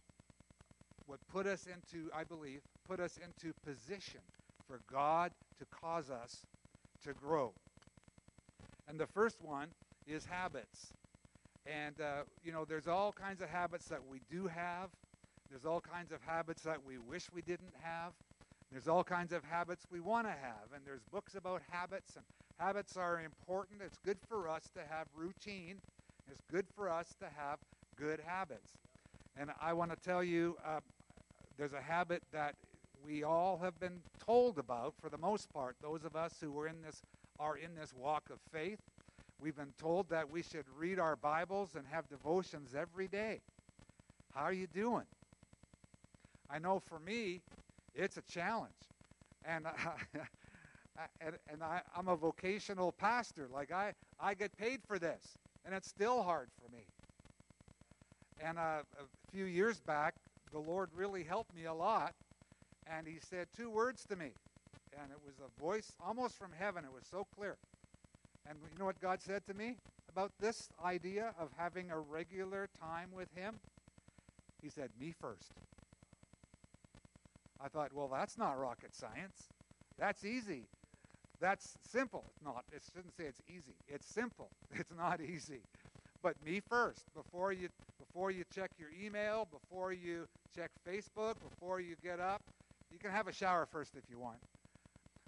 what 1.08 1.20
put 1.32 1.48
us 1.48 1.66
into, 1.66 2.12
I 2.14 2.24
believe, 2.24 2.60
put 2.88 3.00
us 3.00 3.18
into 3.18 3.54
position 3.66 4.22
for 4.68 4.80
God 4.92 5.32
to 5.58 5.66
cause 5.66 6.12
us 6.12 6.46
to 7.06 7.14
grow. 7.14 7.54
And 8.88 9.00
the 9.00 9.08
first 9.08 9.44
one 9.44 9.67
is 10.08 10.25
habits. 10.25 10.94
And, 11.65 12.00
uh, 12.00 12.24
you 12.44 12.51
know, 12.51 12.65
there's 12.65 12.88
all 12.88 13.12
kinds 13.12 13.41
of 13.41 13.50
habits 13.50 13.88
that 13.88 14.00
we 14.10 14.22
do 14.32 14.48
have. 14.48 14.89
There's 15.50 15.65
all 15.65 15.82
kinds 15.82 16.12
of 16.12 16.20
habits 16.25 16.62
that 16.63 16.84
we 16.86 16.98
wish 16.98 17.29
we 17.34 17.41
didn't 17.41 17.74
have. 17.82 18.13
There's 18.72 18.88
all 18.88 19.03
kinds 19.03 19.34
of 19.34 19.44
habits 19.44 19.86
we 19.91 20.00
want 20.00 20.27
to 20.27 20.32
have. 20.32 20.72
And 20.74 20.86
there's 20.86 21.03
books 21.12 21.36
about 21.36 21.62
habits, 21.70 22.15
and 22.15 22.25
habits 22.60 22.98
are 22.98 23.22
important. 23.22 23.82
It's 23.82 23.98
good 24.06 24.17
for 24.27 24.50
us 24.50 24.70
to 24.75 24.82
have 24.89 25.08
routine. 25.15 25.77
It's 26.29 26.41
good 26.51 26.65
for 26.75 26.89
us 26.89 27.15
to 27.20 27.25
have 27.25 27.60
good 27.98 28.20
habits. 28.25 28.72
And 29.38 29.51
I 29.62 29.74
want 29.74 29.91
to 29.91 29.98
tell 29.98 30.24
you 30.24 30.58
uh, 30.65 30.79
there's 31.58 31.74
a 31.74 31.82
habit 31.82 32.22
that 32.34 32.56
we 33.06 33.24
all 33.24 33.58
have 33.62 33.79
been 33.79 34.00
told 34.25 34.58
about 34.58 34.94
for 35.01 35.10
the 35.10 35.17
most 35.17 35.51
part, 35.53 35.75
those 35.82 36.03
of 36.03 36.15
us 36.15 36.34
who 36.41 36.51
were 36.51 36.67
in 36.67 36.82
this 36.82 37.01
are 37.39 37.58
in 37.58 37.75
this 37.75 37.94
walk 37.94 38.29
of 38.32 38.39
faith. 38.51 38.79
We've 39.39 39.56
been 39.56 39.74
told 39.79 40.10
that 40.10 40.29
we 40.29 40.41
should 40.41 40.65
read 40.77 41.00
our 41.00 41.15
Bibles 41.15 41.75
and 41.75 41.86
have 41.91 42.08
devotions 42.10 42.74
every 42.75 43.08
day. 43.08 43.41
How 44.34 44.44
are 44.44 44.53
you 44.53 44.67
doing? 44.67 45.06
I 46.50 46.60
know 46.60 46.79
for 46.79 47.00
me, 47.00 47.41
it's 47.94 48.17
a 48.17 48.22
challenge. 48.22 48.72
And, 49.46 49.65
and, 51.22 51.36
and 51.51 51.63
I, 51.63 51.82
am 51.98 52.08
a 52.08 52.15
vocational 52.15 52.91
pastor. 52.91 53.48
Like, 53.53 53.72
I, 53.72 53.94
I 54.20 54.34
get 54.34 54.56
paid 54.58 54.82
for 54.88 54.98
this, 54.98 55.38
and 55.65 55.75
it's 55.75 55.88
still 55.88 56.24
hard 56.24 56.50
for 56.60 56.72
me. 56.75 56.86
And 58.39 58.58
uh, 58.58 58.82
a 59.00 59.32
few 59.32 59.46
years 59.46 59.79
back, 59.79 60.15
the 60.51 60.60
Lord 60.60 60.89
really 60.96 61.24
helped 61.24 61.56
me 61.56 61.65
a 61.65 61.74
lot. 61.74 62.13
And 62.88 63.08
He 63.08 63.17
said 63.20 63.48
two 63.56 63.70
words 63.70 64.06
to 64.06 64.15
me 64.15 64.32
and 65.01 65.12
it 65.12 65.20
was 65.25 65.36
a 65.39 65.62
voice 65.62 65.94
almost 66.06 66.38
from 66.38 66.51
heaven. 66.58 66.84
It 66.84 66.94
was 66.94 67.06
so 67.10 67.25
clear. 67.36 67.58
And 68.50 68.58
you 68.72 68.80
know 68.80 68.86
what 68.86 69.00
God 69.01 69.22
said 69.22 69.46
to 69.48 69.54
me 69.54 69.77
about 70.10 70.32
this 70.39 70.70
idea 70.84 71.34
of 71.39 71.50
having 71.58 71.92
a 71.92 72.00
regular 72.00 72.70
time 72.80 73.10
with 73.16 73.27
Him? 73.36 73.60
He 74.62 74.70
said, 74.70 74.89
Me 75.00 75.13
first. 75.20 75.51
I 77.63 77.68
thought, 77.68 77.92
well, 77.94 78.10
that's 78.12 78.38
not 78.38 78.60
rocket 78.60 78.96
science. 78.96 79.50
That's 79.98 80.24
easy. 80.24 80.63
That's 81.39 81.77
simple. 81.92 82.24
It's 82.36 82.44
not. 82.44 82.63
It 82.72 82.84
shouldn't 82.94 83.16
say 83.16 83.25
it's 83.25 83.42
easy. 83.48 83.75
It's 83.88 84.08
simple. 84.08 84.50
It's 84.80 84.92
not 84.96 85.22
easy. 85.22 85.62
But 86.22 86.36
me 86.46 86.60
first. 86.60 87.06
Before 87.16 87.51
you 87.51 87.70
before 88.00 88.32
you 88.32 88.44
check 88.54 88.72
your 88.80 88.89
email, 89.04 89.48
before 89.51 89.94
you 89.94 90.27
check 90.56 90.72
Facebook, 90.88 91.36
before 91.50 91.80
you 91.80 91.96
get 92.04 92.20
up, 92.20 92.42
you 92.92 92.98
can 92.98 93.12
have 93.12 93.27
a 93.27 93.34
shower 93.34 93.66
first 93.66 93.96
if 93.96 94.04
you 94.10 94.18
want 94.20 94.38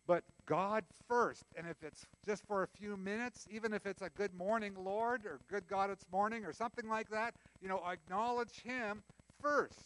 but 0.10 0.24
God 0.48 0.86
first. 1.08 1.46
And 1.56 1.68
if 1.68 1.84
it's 1.84 2.08
just 2.26 2.44
for 2.48 2.64
a 2.64 2.68
few 2.68 2.98
minutes, 2.98 3.48
even 3.52 3.76
if 3.76 3.86
it's 3.86 4.02
a 4.02 4.10
good 4.10 4.34
morning, 4.34 4.74
Lord, 4.76 5.24
or 5.24 5.40
good 5.52 5.68
God, 5.68 5.92
it's 5.92 6.04
morning, 6.12 6.46
or 6.46 6.52
something 6.52 6.90
like 6.90 7.10
that, 7.12 7.36
you 7.62 7.70
know, 7.70 7.80
acknowledge 7.86 8.64
Him 8.64 9.04
first. 9.40 9.78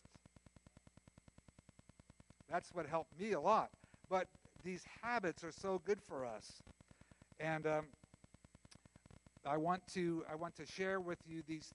That's 2.49 2.73
what 2.73 2.85
helped 2.85 3.19
me 3.19 3.33
a 3.33 3.39
lot. 3.41 3.71
But 4.09 4.27
these 4.63 4.85
habits 5.01 5.43
are 5.43 5.51
so 5.51 5.81
good 5.85 6.01
for 6.01 6.25
us. 6.25 6.61
And 7.41 7.67
um, 7.67 7.85
I 9.45 9.57
want 9.57 9.85
to 9.89 10.23
I 10.31 10.35
want 10.35 10.55
to 10.55 10.65
share 10.65 11.01
with 11.01 11.19
you 11.27 11.43
these. 11.45 11.73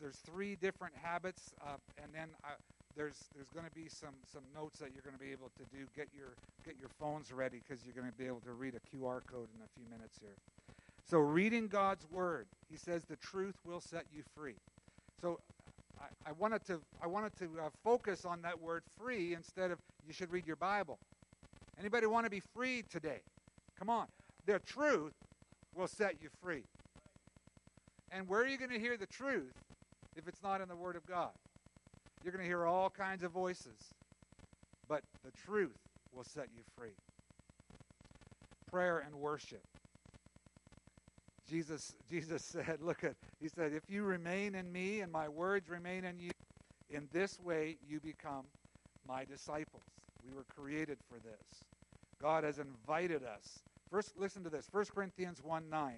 There's 0.00 0.16
three 0.16 0.56
different 0.56 0.94
habits, 1.00 1.54
uh, 1.64 1.76
and 2.02 2.12
then 2.12 2.30
I, 2.42 2.54
there's 2.96 3.28
there's 3.34 3.48
going 3.50 3.66
to 3.66 3.74
be 3.74 3.88
some 3.88 4.14
some 4.32 4.42
notes 4.54 4.78
that 4.78 4.90
you're 4.94 5.02
going 5.02 5.16
to 5.16 5.22
be 5.22 5.32
able 5.32 5.50
to 5.56 5.64
do. 5.76 5.84
Get 5.96 6.08
your 6.16 6.34
get 6.64 6.76
your 6.78 6.90
phones 7.00 7.32
ready 7.32 7.60
because 7.66 7.84
you're 7.84 7.94
going 7.94 8.10
to 8.10 8.18
be 8.18 8.26
able 8.26 8.40
to 8.40 8.52
read 8.52 8.74
a 8.74 8.96
QR 8.96 9.20
code 9.26 9.48
in 9.54 9.62
a 9.62 9.70
few 9.74 9.84
minutes 9.90 10.18
here. 10.20 10.36
So 11.04 11.18
reading 11.18 11.68
God's 11.68 12.06
word, 12.10 12.46
He 12.70 12.76
says 12.76 13.04
the 13.04 13.16
truth 13.16 13.54
will 13.64 13.80
set 13.80 14.04
you 14.14 14.22
free. 14.36 14.56
So 15.20 15.40
I, 16.00 16.30
I 16.30 16.32
wanted 16.32 16.64
to 16.66 16.80
I 17.02 17.06
wanted 17.06 17.36
to 17.38 17.44
uh, 17.60 17.68
focus 17.82 18.24
on 18.24 18.42
that 18.42 18.60
word 18.60 18.82
free 18.98 19.34
instead 19.34 19.70
of 19.70 19.78
you 20.06 20.12
should 20.12 20.30
read 20.30 20.46
your 20.46 20.56
Bible. 20.56 20.98
Anybody 21.78 22.06
want 22.06 22.24
to 22.24 22.30
be 22.30 22.40
free 22.54 22.84
today? 22.90 23.20
Come 23.78 23.90
on, 23.90 24.06
the 24.46 24.60
truth 24.60 25.12
will 25.74 25.88
set 25.88 26.16
you 26.22 26.28
free. 26.42 26.62
And 28.12 28.28
where 28.28 28.40
are 28.42 28.46
you 28.46 28.56
going 28.56 28.70
to 28.70 28.78
hear 28.78 28.96
the 28.96 29.06
truth 29.06 29.52
if 30.16 30.28
it's 30.28 30.40
not 30.42 30.60
in 30.60 30.68
the 30.68 30.76
Word 30.76 30.94
of 30.94 31.04
God? 31.04 31.30
You're 32.24 32.32
going 32.32 32.42
to 32.42 32.48
hear 32.48 32.64
all 32.64 32.88
kinds 32.88 33.22
of 33.22 33.32
voices, 33.32 33.92
but 34.88 35.02
the 35.22 35.30
truth 35.44 35.76
will 36.14 36.24
set 36.24 36.48
you 36.56 36.62
free. 36.74 36.96
Prayer 38.70 39.04
and 39.06 39.14
worship. 39.16 39.60
Jesus, 41.46 41.92
Jesus 42.10 42.42
said, 42.42 42.78
look 42.80 43.04
at, 43.04 43.14
he 43.42 43.48
said, 43.48 43.74
if 43.74 43.82
you 43.90 44.04
remain 44.04 44.54
in 44.54 44.72
me 44.72 45.00
and 45.00 45.12
my 45.12 45.28
words 45.28 45.68
remain 45.68 46.06
in 46.06 46.18
you, 46.18 46.30
in 46.90 47.08
this 47.12 47.38
way 47.40 47.76
you 47.86 48.00
become 48.00 48.46
my 49.06 49.26
disciples. 49.26 49.82
We 50.26 50.34
were 50.34 50.46
created 50.56 50.96
for 51.10 51.16
this. 51.16 51.64
God 52.22 52.42
has 52.42 52.58
invited 52.58 53.22
us. 53.22 53.60
First, 53.90 54.14
listen 54.16 54.42
to 54.44 54.50
this. 54.50 54.66
1 54.72 54.86
Corinthians 54.94 55.42
1 55.42 55.68
9. 55.68 55.92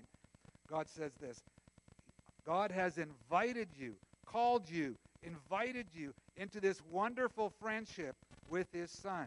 God 0.68 0.88
says 0.88 1.12
this 1.20 1.40
God 2.44 2.72
has 2.72 2.98
invited 2.98 3.68
you, 3.78 3.94
called 4.24 4.68
you, 4.68 4.96
invited 5.22 5.86
you 5.94 6.14
into 6.36 6.60
this 6.60 6.80
wonderful 6.90 7.50
friendship 7.60 8.16
with 8.48 8.66
his 8.72 8.90
Son, 8.90 9.26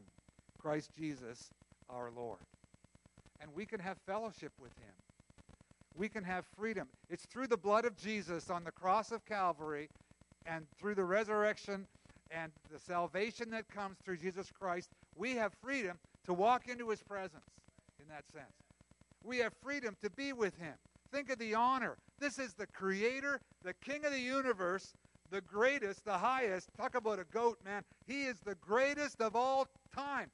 Christ 0.57 0.91
Jesus 0.97 1.49
our 1.89 2.11
Lord. 2.15 2.39
And 3.41 3.53
we 3.55 3.65
can 3.65 3.79
have 3.79 3.97
fellowship 4.05 4.51
with 4.61 4.71
him. 4.77 4.93
we 5.95 6.07
can 6.07 6.23
have 6.23 6.45
freedom. 6.57 6.87
It's 7.09 7.25
through 7.25 7.47
the 7.47 7.57
blood 7.57 7.85
of 7.85 7.97
Jesus 7.97 8.49
on 8.49 8.63
the 8.63 8.71
cross 8.71 9.11
of 9.11 9.25
Calvary 9.25 9.89
and 10.45 10.65
through 10.79 10.95
the 10.95 11.03
resurrection 11.03 11.87
and 12.31 12.51
the 12.71 12.79
salvation 12.79 13.49
that 13.51 13.67
comes 13.69 13.97
through 14.03 14.17
Jesus 14.17 14.51
Christ, 14.51 14.89
we 15.15 15.35
have 15.35 15.53
freedom 15.61 15.97
to 16.25 16.33
walk 16.33 16.67
into 16.67 16.89
his 16.89 17.01
presence 17.01 17.43
in 17.99 18.07
that 18.07 18.23
sense. 18.31 18.53
We 19.23 19.39
have 19.39 19.53
freedom 19.61 19.97
to 20.01 20.09
be 20.09 20.31
with 20.31 20.57
him. 20.57 20.75
Think 21.11 21.31
of 21.31 21.39
the 21.39 21.55
honor. 21.55 21.97
This 22.19 22.39
is 22.39 22.53
the 22.53 22.67
creator, 22.67 23.41
the 23.63 23.73
king 23.73 24.05
of 24.05 24.11
the 24.11 24.19
universe, 24.19 24.93
the 25.31 25.41
greatest, 25.41 26.05
the 26.05 26.17
highest. 26.17 26.69
Talk 26.77 26.95
about 26.95 27.19
a 27.19 27.25
goat, 27.25 27.59
man. 27.63 27.83
He 28.07 28.23
is 28.23 28.39
the 28.39 28.55
greatest 28.55 29.21
of 29.21 29.35
all 29.35 29.67
time. 29.95 30.29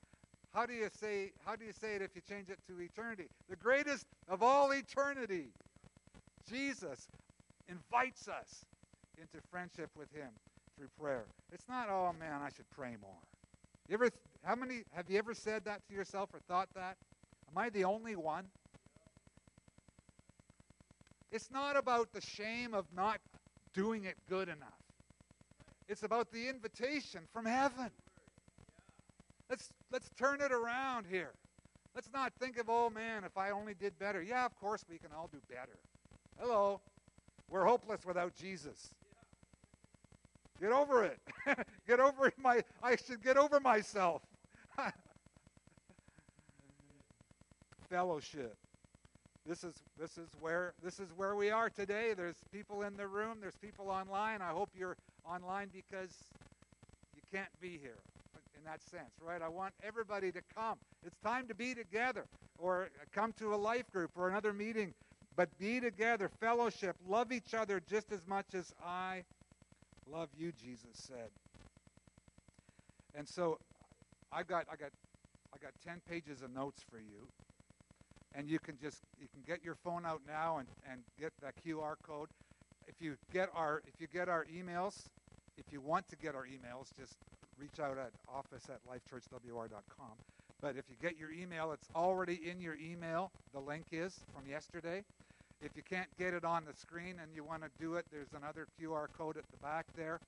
How 0.53 0.65
do 0.65 0.73
you 0.73 0.89
say 0.89 1.31
how 1.45 1.55
do 1.55 1.65
you 1.65 1.73
say 1.73 1.95
it 1.95 2.01
if 2.01 2.11
you 2.15 2.21
change 2.27 2.49
it 2.49 2.59
to 2.67 2.79
eternity? 2.79 3.27
The 3.49 3.57
greatest 3.57 4.05
of 4.29 4.41
all 4.41 4.71
eternity. 4.71 5.47
Jesus 6.49 7.07
invites 7.67 8.27
us 8.27 8.65
into 9.17 9.45
friendship 9.51 9.89
with 9.97 10.11
him 10.13 10.29
through 10.77 10.87
prayer. 10.99 11.25
It's 11.51 11.67
not, 11.67 11.89
oh 11.89 12.13
man, 12.17 12.41
I 12.41 12.49
should 12.49 12.69
pray 12.71 12.95
more. 13.01 13.19
You 13.89 13.95
ever 13.95 14.09
how 14.43 14.55
many 14.55 14.83
have 14.93 15.09
you 15.09 15.17
ever 15.17 15.33
said 15.33 15.65
that 15.65 15.81
to 15.89 15.93
yourself 15.93 16.29
or 16.33 16.39
thought 16.47 16.69
that? 16.75 16.97
Am 17.51 17.57
I 17.57 17.69
the 17.69 17.83
only 17.83 18.15
one? 18.15 18.45
It's 21.31 21.51
not 21.51 21.75
about 21.75 22.13
the 22.13 22.21
shame 22.21 22.73
of 22.73 22.85
not 22.95 23.19
doing 23.73 24.05
it 24.05 24.15
good 24.29 24.47
enough. 24.47 24.84
It's 25.87 26.03
about 26.03 26.31
the 26.31 26.49
invitation 26.49 27.21
from 27.31 27.45
heaven. 27.45 27.91
Let's 29.49 29.69
let's 29.91 30.09
turn 30.17 30.41
it 30.41 30.51
around 30.51 31.05
here. 31.09 31.31
Let's 31.93 32.09
not 32.13 32.33
think 32.39 32.57
of, 32.57 32.65
oh 32.69 32.89
man, 32.89 33.23
if 33.23 33.37
I 33.37 33.51
only 33.51 33.73
did 33.73 33.97
better. 33.99 34.21
Yeah, 34.21 34.45
of 34.45 34.59
course 34.59 34.83
we 34.89 34.97
can 34.97 35.11
all 35.15 35.29
do 35.31 35.39
better. 35.49 35.77
Hello. 36.39 36.81
We're 37.49 37.65
hopeless 37.65 38.05
without 38.05 38.35
Jesus. 38.35 38.91
Get 40.59 40.71
over 40.71 41.03
it. 41.03 41.19
get 41.87 41.99
over 41.99 42.33
my 42.37 42.63
I 42.81 42.95
should 42.95 43.23
get 43.23 43.37
over 43.37 43.59
myself. 43.59 44.23
Fellowship. 47.89 48.57
This 49.45 49.63
is 49.63 49.75
this 49.99 50.17
is 50.17 50.29
where 50.39 50.73
this 50.83 50.99
is 50.99 51.09
where 51.15 51.35
we 51.35 51.51
are 51.51 51.69
today. 51.69 52.15
There's 52.15 52.37
people 52.51 52.81
in 52.81 52.97
the 52.97 53.07
room, 53.07 53.37
there's 53.39 53.57
people 53.57 53.89
online. 53.89 54.41
I 54.41 54.49
hope 54.49 54.71
you're 54.75 54.97
online 55.29 55.69
because 55.73 56.11
you 57.15 57.21
can't 57.31 57.49
be 57.61 57.79
here 57.81 57.97
in 58.57 58.63
that 58.65 58.81
sense, 58.89 59.11
right? 59.21 59.41
I 59.41 59.47
want 59.47 59.73
everybody 59.83 60.31
to 60.31 60.41
come. 60.55 60.77
It's 61.05 61.17
time 61.23 61.47
to 61.47 61.55
be 61.55 61.75
together 61.75 62.25
or 62.57 62.89
come 63.13 63.33
to 63.39 63.53
a 63.53 63.57
life 63.57 63.91
group 63.91 64.11
or 64.15 64.29
another 64.29 64.53
meeting, 64.53 64.93
but 65.35 65.49
be 65.59 65.79
together, 65.79 66.29
fellowship, 66.39 66.95
love 67.07 67.31
each 67.31 67.53
other 67.53 67.81
just 67.89 68.11
as 68.11 68.25
much 68.27 68.53
as 68.53 68.73
I 68.83 69.23
love 70.11 70.29
you, 70.37 70.51
Jesus 70.61 70.91
said. 70.93 71.29
And 73.15 73.27
so 73.27 73.59
I 74.31 74.43
got 74.43 74.65
I 74.71 74.75
got 74.75 74.91
I 75.53 75.57
got 75.57 75.71
10 75.85 76.01
pages 76.09 76.41
of 76.41 76.53
notes 76.53 76.83
for 76.89 76.97
you. 76.97 77.27
And 78.33 78.49
you 78.49 78.59
can 78.59 78.77
just 78.81 79.01
you 79.19 79.27
can 79.31 79.41
get 79.47 79.63
your 79.63 79.75
phone 79.75 80.05
out 80.05 80.21
now 80.27 80.57
and, 80.57 80.67
and 80.91 81.01
get 81.19 81.31
that 81.41 81.53
QR 81.65 81.95
code. 82.03 82.27
If 82.87 82.95
you 83.01 83.15
get 83.33 83.49
our 83.55 83.81
if 83.87 83.99
you 83.99 84.07
get 84.07 84.29
our 84.29 84.45
emails, 84.45 85.09
if 85.57 85.65
you 85.71 85.81
want 85.81 86.07
to 86.09 86.15
get 86.15 86.35
our 86.35 86.45
emails, 86.45 86.87
just 86.97 87.17
reach 87.59 87.79
out 87.79 87.97
at 87.97 88.11
office 88.33 88.69
at 88.69 88.79
lifechurchwr.com. 88.89 90.11
But 90.61 90.75
if 90.77 90.85
you 90.89 90.95
get 91.01 91.17
your 91.17 91.31
email, 91.31 91.71
it's 91.71 91.87
already 91.95 92.39
in 92.49 92.61
your 92.61 92.75
email. 92.75 93.31
The 93.53 93.59
link 93.59 93.85
is 93.91 94.13
from 94.33 94.49
yesterday. 94.49 95.03
If 95.61 95.71
you 95.75 95.83
can't 95.89 96.09
get 96.19 96.33
it 96.33 96.43
on 96.43 96.65
the 96.65 96.73
screen 96.73 97.15
and 97.21 97.33
you 97.35 97.43
want 97.43 97.63
to 97.63 97.69
do 97.79 97.95
it, 97.95 98.05
there's 98.11 98.33
another 98.37 98.67
QR 98.79 99.07
code 99.17 99.37
at 99.37 99.43
the 99.51 99.57
back 99.57 99.85
there. 99.95 100.19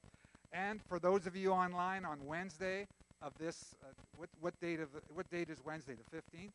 And 0.54 0.80
for 0.88 1.00
those 1.00 1.28
of 1.28 1.36
you 1.36 1.52
online 1.52 2.06
on 2.06 2.26
Wednesday 2.26 2.88
of 3.22 3.34
this, 3.40 3.76
uh, 3.84 3.88
what, 4.18 4.30
what 4.40 4.60
date 4.62 4.80
of 4.80 4.90
what 5.14 5.30
date 5.32 5.50
is 5.50 5.58
Wednesday? 5.66 5.94
The 5.94 6.18
15th. 6.18 6.52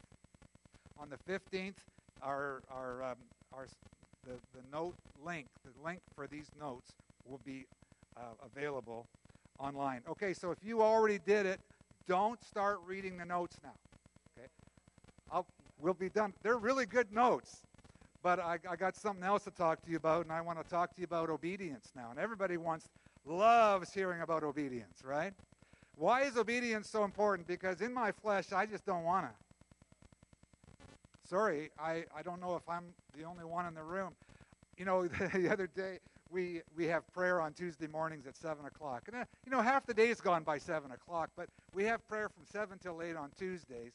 On 1.00 1.08
the 1.10 1.32
15th, 1.32 1.74
our 2.22 2.62
our 2.70 3.02
um, 3.02 3.16
our 3.52 3.66
the, 4.26 4.35
the 4.54 4.62
note 4.72 4.94
link, 5.24 5.46
the 5.64 5.85
link 5.85 6.00
for 6.14 6.26
these 6.26 6.50
notes 6.58 6.92
will 7.28 7.40
be 7.44 7.64
uh, 8.16 8.20
available 8.54 9.06
online. 9.58 10.02
Okay, 10.08 10.32
so 10.32 10.50
if 10.50 10.58
you 10.64 10.82
already 10.82 11.18
did 11.26 11.46
it, 11.46 11.61
don't 12.08 12.42
start 12.42 12.80
reading 12.87 13.16
the 13.16 13.24
notes 13.24 13.58
now. 13.62 13.74
Okay, 14.37 14.48
I'll, 15.32 15.46
we'll 15.80 15.94
be 15.94 16.08
done. 16.08 16.32
They're 16.42 16.56
really 16.56 16.87
good 16.87 17.12
notes, 17.12 17.62
but 18.22 18.40
I, 18.40 18.58
I 18.68 18.76
got 18.76 18.96
something 18.96 19.24
else 19.24 19.44
to 19.44 19.50
talk 19.50 19.85
to 19.85 19.90
you 19.90 19.96
about, 19.96 20.24
and 20.24 20.32
I 20.32 20.40
want 20.40 20.62
to 20.62 20.68
talk 20.68 20.94
to 20.94 21.00
you 21.00 21.04
about 21.04 21.30
obedience 21.30 21.92
now. 21.96 22.11
And 22.11 22.18
everybody 22.18 22.56
wants, 22.56 22.88
loves 23.26 23.92
hearing 23.92 24.20
about 24.20 24.42
obedience, 24.42 25.02
right? 25.04 25.32
Why 25.96 26.22
is 26.22 26.37
obedience 26.37 26.88
so 26.88 27.04
important? 27.04 27.46
Because 27.46 27.80
in 27.80 27.92
my 27.92 28.12
flesh, 28.12 28.52
I 28.52 28.66
just 28.66 28.85
don't 28.85 29.04
want 29.04 29.26
to. 29.26 29.51
Sorry, 31.32 31.70
I, 31.78 32.04
I 32.14 32.20
don't 32.22 32.42
know 32.42 32.56
if 32.56 32.68
I'm 32.68 32.84
the 33.16 33.24
only 33.24 33.46
one 33.46 33.64
in 33.64 33.72
the 33.72 33.82
room. 33.82 34.10
You 34.76 34.84
know, 34.84 35.08
the 35.34 35.50
other 35.50 35.66
day, 35.66 35.98
we, 36.30 36.60
we 36.76 36.84
have 36.88 37.10
prayer 37.14 37.40
on 37.40 37.54
Tuesday 37.54 37.86
mornings 37.86 38.26
at 38.26 38.36
7 38.36 38.66
o'clock. 38.66 39.04
And, 39.06 39.16
uh, 39.16 39.24
you 39.46 39.50
know, 39.50 39.62
half 39.62 39.86
the 39.86 39.94
day 39.94 40.10
is 40.10 40.20
gone 40.20 40.42
by 40.42 40.58
7 40.58 40.90
o'clock, 40.90 41.30
but 41.34 41.48
we 41.72 41.84
have 41.84 42.06
prayer 42.06 42.28
from 42.28 42.44
7 42.44 42.78
till 42.78 43.00
8 43.00 43.16
on 43.16 43.30
Tuesdays 43.38 43.92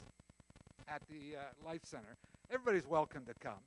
at 0.90 1.04
the 1.12 1.38
uh, 1.38 1.42
Life 1.64 1.82
Center. 1.84 2.18
Everybody's 2.52 2.88
welcome 2.88 3.24
to 3.26 3.36
come. 3.36 3.62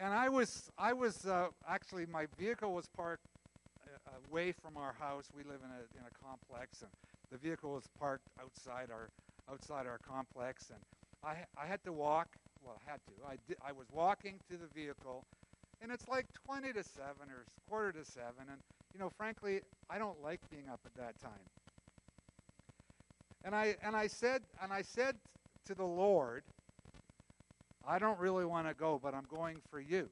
And 0.00 0.12
I 0.12 0.28
was, 0.28 0.68
I 0.76 0.92
was 0.92 1.26
uh, 1.26 1.46
actually, 1.68 2.06
my 2.06 2.26
vehicle 2.36 2.74
was 2.74 2.88
parked 2.96 3.28
uh, 3.86 4.10
away 4.28 4.50
from 4.50 4.76
our 4.76 4.96
house. 4.98 5.26
We 5.32 5.44
live 5.44 5.60
in 5.64 5.70
a, 5.70 5.82
in 5.96 6.04
a 6.04 6.26
complex, 6.26 6.82
and 6.82 6.90
the 7.30 7.38
vehicle 7.38 7.70
was 7.70 7.84
parked 8.00 8.26
outside 8.42 8.88
our, 8.90 9.10
outside 9.48 9.86
our 9.86 9.98
complex. 9.98 10.70
And 10.70 10.80
I, 11.22 11.44
I 11.56 11.66
had 11.68 11.84
to 11.84 11.92
walk, 11.92 12.36
well, 12.66 12.76
I 12.86 12.90
had 12.90 13.00
to. 13.06 13.12
I, 13.24 13.68
I 13.70 13.72
was 13.72 13.86
walking 13.94 14.40
to 14.50 14.56
the 14.56 14.66
vehicle 14.74 15.24
and 15.82 15.92
it's 15.92 16.08
like 16.08 16.26
20 16.46 16.72
to 16.72 16.82
7 16.82 17.06
or 17.28 17.44
quarter 17.68 17.92
to 17.92 18.04
7 18.04 18.26
and 18.40 18.58
you 18.92 19.00
know 19.00 19.10
frankly 19.16 19.60
i 19.90 19.98
don't 19.98 20.22
like 20.22 20.40
being 20.50 20.68
up 20.70 20.80
at 20.84 20.94
that 20.96 21.20
time. 21.20 21.32
And 23.44 23.54
i 23.54 23.76
and 23.82 23.94
i 23.94 24.06
said 24.06 24.42
and 24.62 24.72
i 24.72 24.82
said 24.82 25.16
to 25.66 25.74
the 25.74 25.84
lord 25.84 26.42
i 27.86 27.98
don't 27.98 28.18
really 28.18 28.44
want 28.44 28.66
to 28.68 28.74
go 28.74 29.00
but 29.02 29.14
i'm 29.14 29.26
going 29.30 29.58
for 29.70 29.80
you. 29.80 30.08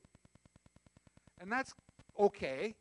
And 1.41 1.51
that's 1.51 1.75
okay. 2.19 2.75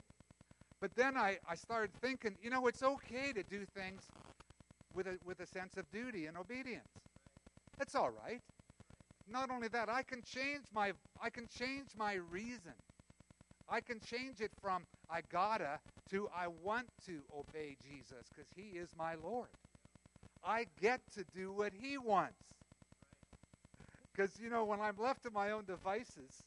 But 0.79 0.91
then 0.95 1.17
i 1.17 1.37
i 1.49 1.55
started 1.55 1.91
thinking 2.01 2.35
you 2.41 2.49
know 2.49 2.67
it's 2.67 2.83
okay 2.83 3.33
to 3.33 3.43
do 3.43 3.65
things 3.75 4.03
with 4.95 5.07
a 5.07 5.17
with 5.25 5.39
a 5.39 5.47
sense 5.47 5.77
of 5.77 5.89
duty 5.91 6.25
and 6.27 6.37
obedience. 6.37 6.85
That's 7.77 7.95
all 7.95 8.11
right 8.11 8.41
not 9.27 9.49
only 9.49 9.67
that, 9.69 9.89
I 9.89 10.03
can 10.03 10.21
change 10.23 10.65
my 10.73 10.93
I 11.21 11.29
can 11.29 11.47
change 11.47 11.89
my 11.97 12.15
reason. 12.15 12.73
I 13.69 13.81
can 13.81 13.99
change 13.99 14.41
it 14.41 14.51
from 14.61 14.85
I 15.09 15.21
gotta 15.21 15.79
to 16.11 16.29
I 16.35 16.47
want 16.47 16.87
to 17.05 17.21
obey 17.35 17.77
Jesus 17.81 18.27
because 18.33 18.51
he 18.55 18.77
is 18.77 18.89
my 18.97 19.15
Lord. 19.15 19.49
I 20.43 20.67
get 20.81 21.01
to 21.15 21.23
do 21.23 21.53
what 21.53 21.73
he 21.73 21.97
wants. 21.97 22.41
Because, 24.13 24.37
you 24.39 24.49
know, 24.49 24.65
when 24.65 24.79
I'm 24.79 24.97
left 24.97 25.23
to 25.23 25.31
my 25.31 25.51
own 25.51 25.65
devices, 25.65 26.45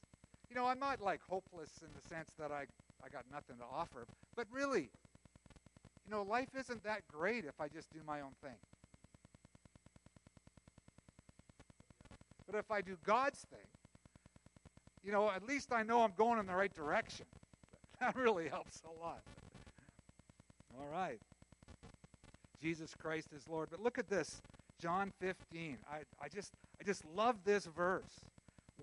you 0.48 0.54
know, 0.54 0.66
I'm 0.66 0.78
not 0.78 1.00
like 1.00 1.20
hopeless 1.28 1.82
in 1.82 1.88
the 1.94 2.02
sense 2.14 2.30
that 2.38 2.52
I, 2.52 2.66
I 3.04 3.08
got 3.10 3.24
nothing 3.32 3.56
to 3.58 3.64
offer. 3.64 4.06
But 4.36 4.46
really, 4.52 4.90
you 6.04 6.10
know, 6.10 6.22
life 6.22 6.50
isn't 6.58 6.84
that 6.84 7.02
great 7.08 7.44
if 7.44 7.60
I 7.60 7.68
just 7.68 7.92
do 7.92 8.00
my 8.06 8.20
own 8.20 8.32
thing. 8.42 8.58
But 12.56 12.64
if 12.64 12.70
I 12.70 12.80
do 12.80 12.96
God's 13.04 13.40
thing, 13.50 13.68
you 15.04 15.12
know, 15.12 15.30
at 15.30 15.46
least 15.46 15.74
I 15.74 15.82
know 15.82 16.00
I'm 16.00 16.14
going 16.16 16.38
in 16.38 16.46
the 16.46 16.54
right 16.54 16.74
direction. 16.74 17.26
That 18.00 18.14
really 18.14 18.48
helps 18.48 18.82
a 18.84 19.02
lot. 19.02 19.22
All 20.78 20.86
right. 20.92 21.18
Jesus 22.62 22.94
Christ 22.94 23.28
is 23.34 23.42
Lord. 23.48 23.68
But 23.70 23.80
look 23.80 23.98
at 23.98 24.10
this. 24.10 24.42
John 24.78 25.12
15. 25.18 25.78
I, 25.90 25.96
I 26.22 26.28
just 26.28 26.52
I 26.78 26.84
just 26.84 27.06
love 27.14 27.36
this 27.44 27.64
verse. 27.64 28.20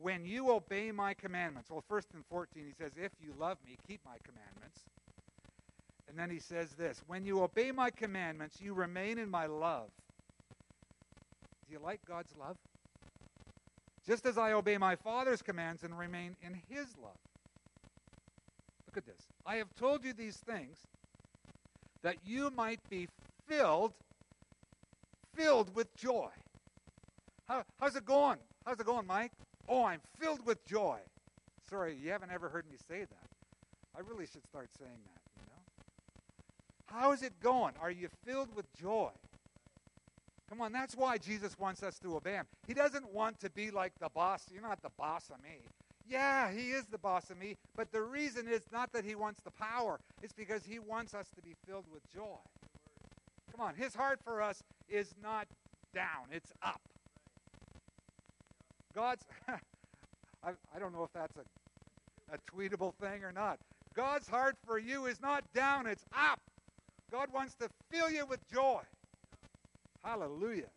When 0.01 0.25
you 0.25 0.51
obey 0.51 0.91
my 0.91 1.13
commandments. 1.13 1.69
Well, 1.69 1.83
first 1.87 2.07
in 2.15 2.23
14 2.29 2.63
he 2.65 2.73
says, 2.73 2.93
If 2.95 3.11
you 3.23 3.33
love 3.39 3.57
me, 3.65 3.77
keep 3.87 4.01
my 4.03 4.17
commandments. 4.23 4.81
And 6.09 6.17
then 6.17 6.31
he 6.31 6.39
says 6.39 6.71
this 6.71 7.03
When 7.05 7.23
you 7.23 7.43
obey 7.43 7.71
my 7.71 7.91
commandments, 7.91 8.57
you 8.59 8.73
remain 8.73 9.19
in 9.19 9.29
my 9.29 9.45
love. 9.45 9.89
Do 11.67 11.73
you 11.73 11.79
like 11.83 12.01
God's 12.07 12.35
love? 12.39 12.57
Just 14.05 14.25
as 14.25 14.37
I 14.37 14.53
obey 14.53 14.77
my 14.77 14.95
Father's 14.95 15.41
commands 15.41 15.83
and 15.83 15.97
remain 15.97 16.35
in 16.41 16.61
his 16.69 16.87
love. 17.01 17.17
Look 18.87 18.97
at 18.97 19.05
this. 19.05 19.27
I 19.45 19.55
have 19.55 19.73
told 19.75 20.03
you 20.03 20.13
these 20.13 20.37
things 20.37 20.77
that 22.03 22.17
you 22.25 22.51
might 22.51 22.79
be 22.89 23.07
filled, 23.47 23.93
filled 25.35 25.73
with 25.75 25.95
joy. 25.95 26.29
How, 27.47 27.63
how's 27.79 27.95
it 27.95 28.05
going? 28.05 28.37
How's 28.65 28.79
it 28.79 28.85
going, 28.85 29.07
Mike? 29.07 29.31
Oh, 29.67 29.85
I'm 29.85 30.01
filled 30.19 30.45
with 30.45 30.63
joy. 30.65 30.99
sorry, 31.69 31.95
you 31.95 32.11
haven't 32.11 32.31
ever 32.31 32.49
heard 32.49 32.65
me 32.69 32.77
say 32.87 32.99
that. 32.99 33.29
I 33.95 33.99
really 33.99 34.25
should 34.25 34.45
start 34.45 34.69
saying 34.77 34.91
that, 34.91 35.21
you 35.37 35.45
know? 35.47 36.99
How 36.99 37.11
is 37.13 37.23
it 37.23 37.39
going? 37.41 37.73
Are 37.81 37.91
you 37.91 38.09
filled 38.25 38.53
with 38.55 38.65
joy? 38.79 39.11
Come 40.53 40.61
on, 40.61 40.71
that's 40.71 40.95
why 40.95 41.17
Jesus 41.17 41.57
wants 41.57 41.81
us 41.81 41.97
to 41.97 42.15
obey 42.15 42.33
him. 42.33 42.45
He 42.67 42.75
doesn't 42.75 43.11
want 43.11 43.39
to 43.39 43.49
be 43.49 43.71
like 43.71 43.91
the 43.99 44.09
boss. 44.13 44.45
You're 44.53 44.61
not 44.61 44.83
the 44.83 44.91
boss 44.99 45.31
of 45.31 45.41
me. 45.41 45.57
Yeah, 46.07 46.51
he 46.51 46.69
is 46.69 46.85
the 46.85 46.99
boss 46.99 47.31
of 47.31 47.39
me, 47.39 47.55
but 47.75 47.91
the 47.91 48.03
reason 48.03 48.47
is 48.47 48.61
not 48.71 48.93
that 48.93 49.03
he 49.03 49.15
wants 49.15 49.41
the 49.43 49.49
power, 49.49 49.99
it's 50.21 50.31
because 50.31 50.63
he 50.63 50.77
wants 50.77 51.15
us 51.15 51.25
to 51.35 51.41
be 51.41 51.55
filled 51.65 51.85
with 51.91 52.03
joy. 52.13 52.37
Come 53.51 53.65
on, 53.65 53.73
his 53.73 53.95
heart 53.95 54.19
for 54.23 54.43
us 54.43 54.61
is 54.87 55.15
not 55.23 55.47
down, 55.91 56.27
it's 56.31 56.51
up. 56.61 56.81
God's, 58.93 59.25
I, 59.47 60.51
I 60.75 60.79
don't 60.79 60.93
know 60.93 61.03
if 61.03 61.13
that's 61.13 61.35
a, 61.35 62.35
a 62.35 62.37
tweetable 62.55 62.93
thing 63.01 63.23
or 63.23 63.31
not. 63.31 63.57
God's 63.95 64.27
heart 64.27 64.55
for 64.67 64.77
you 64.77 65.07
is 65.07 65.19
not 65.19 65.43
down, 65.55 65.87
it's 65.87 66.05
up. 66.15 66.39
God 67.11 67.33
wants 67.33 67.55
to 67.55 67.69
fill 67.89 68.11
you 68.11 68.27
with 68.27 68.39
joy. 68.53 68.81
Hallelujah. 70.03 70.69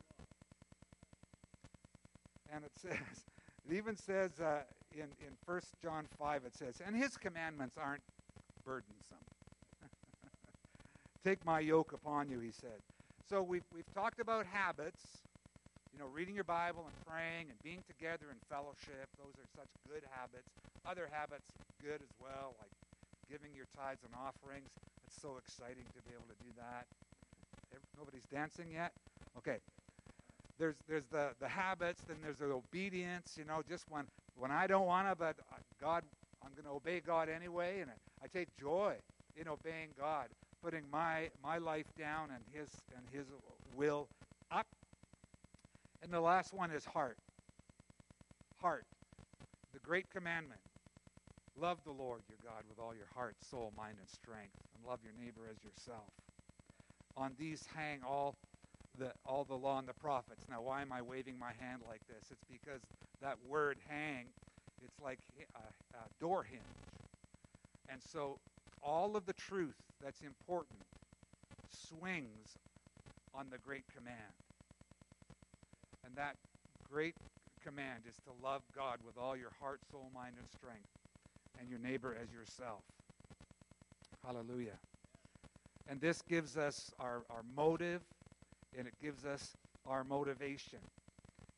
And 2.52 2.64
it 2.64 2.70
says, 2.80 3.24
it 3.68 3.74
even 3.74 3.96
says 3.96 4.30
uh, 4.40 4.62
in, 4.94 5.10
in 5.20 5.34
1 5.44 5.60
John 5.82 6.06
5, 6.18 6.42
it 6.46 6.54
says, 6.54 6.80
and 6.86 6.94
his 6.94 7.16
commandments 7.16 7.76
aren't 7.76 8.02
burdensome. 8.64 9.24
Take 11.24 11.44
my 11.44 11.58
yoke 11.58 11.92
upon 11.92 12.30
you, 12.30 12.38
he 12.38 12.52
said. 12.52 12.78
So 13.28 13.42
we've, 13.42 13.66
we've 13.74 13.92
talked 13.92 14.20
about 14.20 14.46
habits, 14.46 15.02
you 15.92 15.98
know, 15.98 16.06
reading 16.14 16.36
your 16.36 16.46
Bible 16.46 16.86
and 16.86 16.94
praying 17.02 17.50
and 17.50 17.58
being 17.66 17.82
together 17.90 18.30
in 18.30 18.38
fellowship. 18.46 19.10
Those 19.18 19.34
are 19.34 19.50
such 19.58 19.70
good 19.90 20.06
habits. 20.14 20.46
Other 20.86 21.10
habits, 21.10 21.50
good 21.82 21.98
as 21.98 22.14
well, 22.22 22.54
like 22.62 22.70
giving 23.26 23.50
your 23.58 23.66
tithes 23.74 24.06
and 24.06 24.14
offerings. 24.14 24.70
It's 25.10 25.18
so 25.18 25.34
exciting 25.42 25.82
to 25.82 26.00
be 26.06 26.14
able 26.14 26.30
to 26.30 26.38
do 26.38 26.54
that. 26.62 26.86
Nobody's 27.98 28.28
dancing 28.30 28.70
yet? 28.70 28.92
Okay. 29.38 29.59
There's, 30.59 30.77
there's 30.88 31.05
the, 31.07 31.31
the 31.40 31.49
habits, 31.49 32.03
then 32.09 32.16
there's 32.22 32.38
the 32.38 32.46
obedience, 32.46 33.37
you 33.38 33.44
know, 33.44 33.62
just 33.68 33.85
when, 33.90 34.05
when 34.37 34.51
I 34.51 34.66
don't 34.66 34.87
want 34.87 35.09
to, 35.09 35.14
but 35.14 35.37
God, 35.81 36.03
I'm 36.42 36.53
going 36.53 36.64
to 36.64 36.70
obey 36.70 37.01
God 37.01 37.29
anyway. 37.29 37.81
And 37.81 37.90
I, 37.90 38.25
I 38.25 38.27
take 38.29 38.49
joy 38.59 38.94
in 39.37 39.49
obeying 39.49 39.90
God, 39.99 40.29
putting 40.62 40.85
my, 40.90 41.29
my 41.42 41.59
life 41.59 41.87
down 41.99 42.31
and 42.31 42.42
his, 42.53 42.70
and 42.96 43.05
his 43.12 43.27
will 43.77 44.09
up. 44.51 44.66
And 46.03 46.11
the 46.11 46.20
last 46.20 46.55
one 46.55 46.70
is 46.70 46.85
heart. 46.87 47.18
Heart. 48.62 48.85
The 49.75 49.81
great 49.81 50.07
commandment. 50.14 50.61
Love 51.61 51.79
the 51.85 51.92
Lord 51.92 52.20
your 52.29 52.38
God 52.42 52.62
with 52.68 52.79
all 52.79 52.94
your 52.94 53.09
heart, 53.14 53.35
soul, 53.51 53.72
mind, 53.77 53.96
and 53.99 54.09
strength, 54.09 54.53
and 54.75 54.88
love 54.88 55.01
your 55.03 55.12
neighbor 55.22 55.42
as 55.51 55.57
yourself. 55.64 56.05
On 57.16 57.33
these 57.38 57.64
hang 57.75 58.01
all 58.07 58.35
the 58.98 59.12
all 59.24 59.44
the 59.44 59.54
law 59.54 59.78
and 59.78 59.88
the 59.88 59.94
prophets. 59.94 60.44
Now, 60.50 60.62
why 60.62 60.82
am 60.82 60.92
I 60.92 61.02
waving 61.02 61.38
my 61.38 61.52
hand 61.61 61.82
like 61.88 62.00
this? 62.09 62.30
It's 62.30 62.44
because 62.50 62.80
that 63.22 63.37
word 63.48 63.78
hang, 63.88 64.26
it's 64.85 65.00
like 65.02 65.18
a, 65.54 65.96
a 65.96 66.20
door 66.20 66.44
hinge. 66.44 66.62
And 67.88 68.00
so 68.02 68.38
all 68.82 69.16
of 69.16 69.26
the 69.26 69.32
truth 69.32 69.76
that's 70.02 70.20
important 70.22 70.80
swings 71.70 72.59
on 73.35 73.46
the 73.50 73.59
great 73.59 73.85
command. 73.94 74.16
And 76.04 76.14
that 76.16 76.37
great 76.90 77.14
command 77.64 78.02
is 78.09 78.14
to 78.24 78.46
love 78.46 78.62
God 78.74 78.98
with 79.04 79.18
all 79.18 79.37
your 79.37 79.50
heart, 79.61 79.80
soul, 79.90 80.11
mind, 80.14 80.35
and 80.38 80.48
strength, 80.48 80.88
and 81.61 81.68
your 81.68 81.78
neighbor 81.78 82.16
as 82.20 82.32
yourself. 82.32 82.80
Hallelujah. 84.24 84.78
And 85.88 86.00
this 86.00 86.22
gives 86.22 86.56
us 86.56 86.92
our, 86.98 87.22
our 87.30 87.42
motive, 87.54 88.02
and 88.78 88.86
it 88.86 88.94
gives 89.02 89.24
us 89.24 89.56
our 89.86 90.04
motivation. 90.04 90.78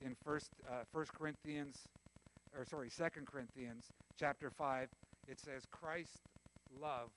In 0.04 0.14
First 0.24 0.50
uh, 0.68 0.85
First 0.92 1.12
Corinthians, 1.12 1.76
or 2.57 2.64
sorry, 2.64 2.88
Second 2.90 3.26
Corinthians 3.26 3.85
chapter 4.18 4.50
five, 4.50 4.88
it 5.28 5.38
says 5.40 5.62
Christ's 5.70 6.20
love 6.81 7.11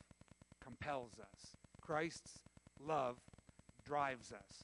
compels 0.63 1.11
us. 1.19 1.55
Christ's 1.81 2.39
love 2.85 3.17
drives 3.85 4.31
us. 4.31 4.63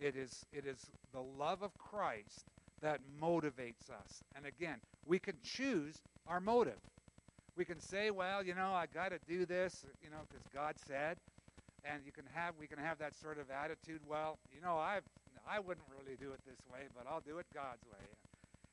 It 0.00 0.16
is 0.16 0.44
it 0.52 0.66
is 0.66 0.78
the 1.12 1.20
love 1.20 1.62
of 1.62 1.76
Christ 1.78 2.44
that 2.82 3.00
motivates 3.20 3.90
us. 3.90 4.22
And 4.36 4.46
again, 4.46 4.76
we 5.06 5.18
can 5.18 5.34
choose 5.42 5.96
our 6.26 6.40
motive. 6.40 6.78
We 7.56 7.64
can 7.64 7.80
say, 7.80 8.10
well, 8.10 8.42
you 8.42 8.54
know, 8.54 8.72
I 8.72 8.86
got 8.86 9.10
to 9.10 9.18
do 9.28 9.44
this, 9.44 9.84
you 10.02 10.08
know, 10.08 10.18
because 10.30 10.46
God 10.54 10.76
said 10.86 11.16
and 11.84 12.02
you 12.04 12.12
can 12.12 12.24
have 12.34 12.54
we 12.58 12.66
can 12.66 12.78
have 12.78 12.98
that 12.98 13.14
sort 13.14 13.38
of 13.38 13.50
attitude 13.50 14.00
well 14.06 14.38
you 14.54 14.60
know 14.60 14.76
i 14.76 14.98
i 15.48 15.58
wouldn't 15.58 15.86
really 15.88 16.16
do 16.16 16.32
it 16.32 16.40
this 16.46 16.58
way 16.72 16.80
but 16.94 17.06
i'll 17.10 17.20
do 17.20 17.38
it 17.38 17.46
god's 17.54 17.84
way. 17.86 18.06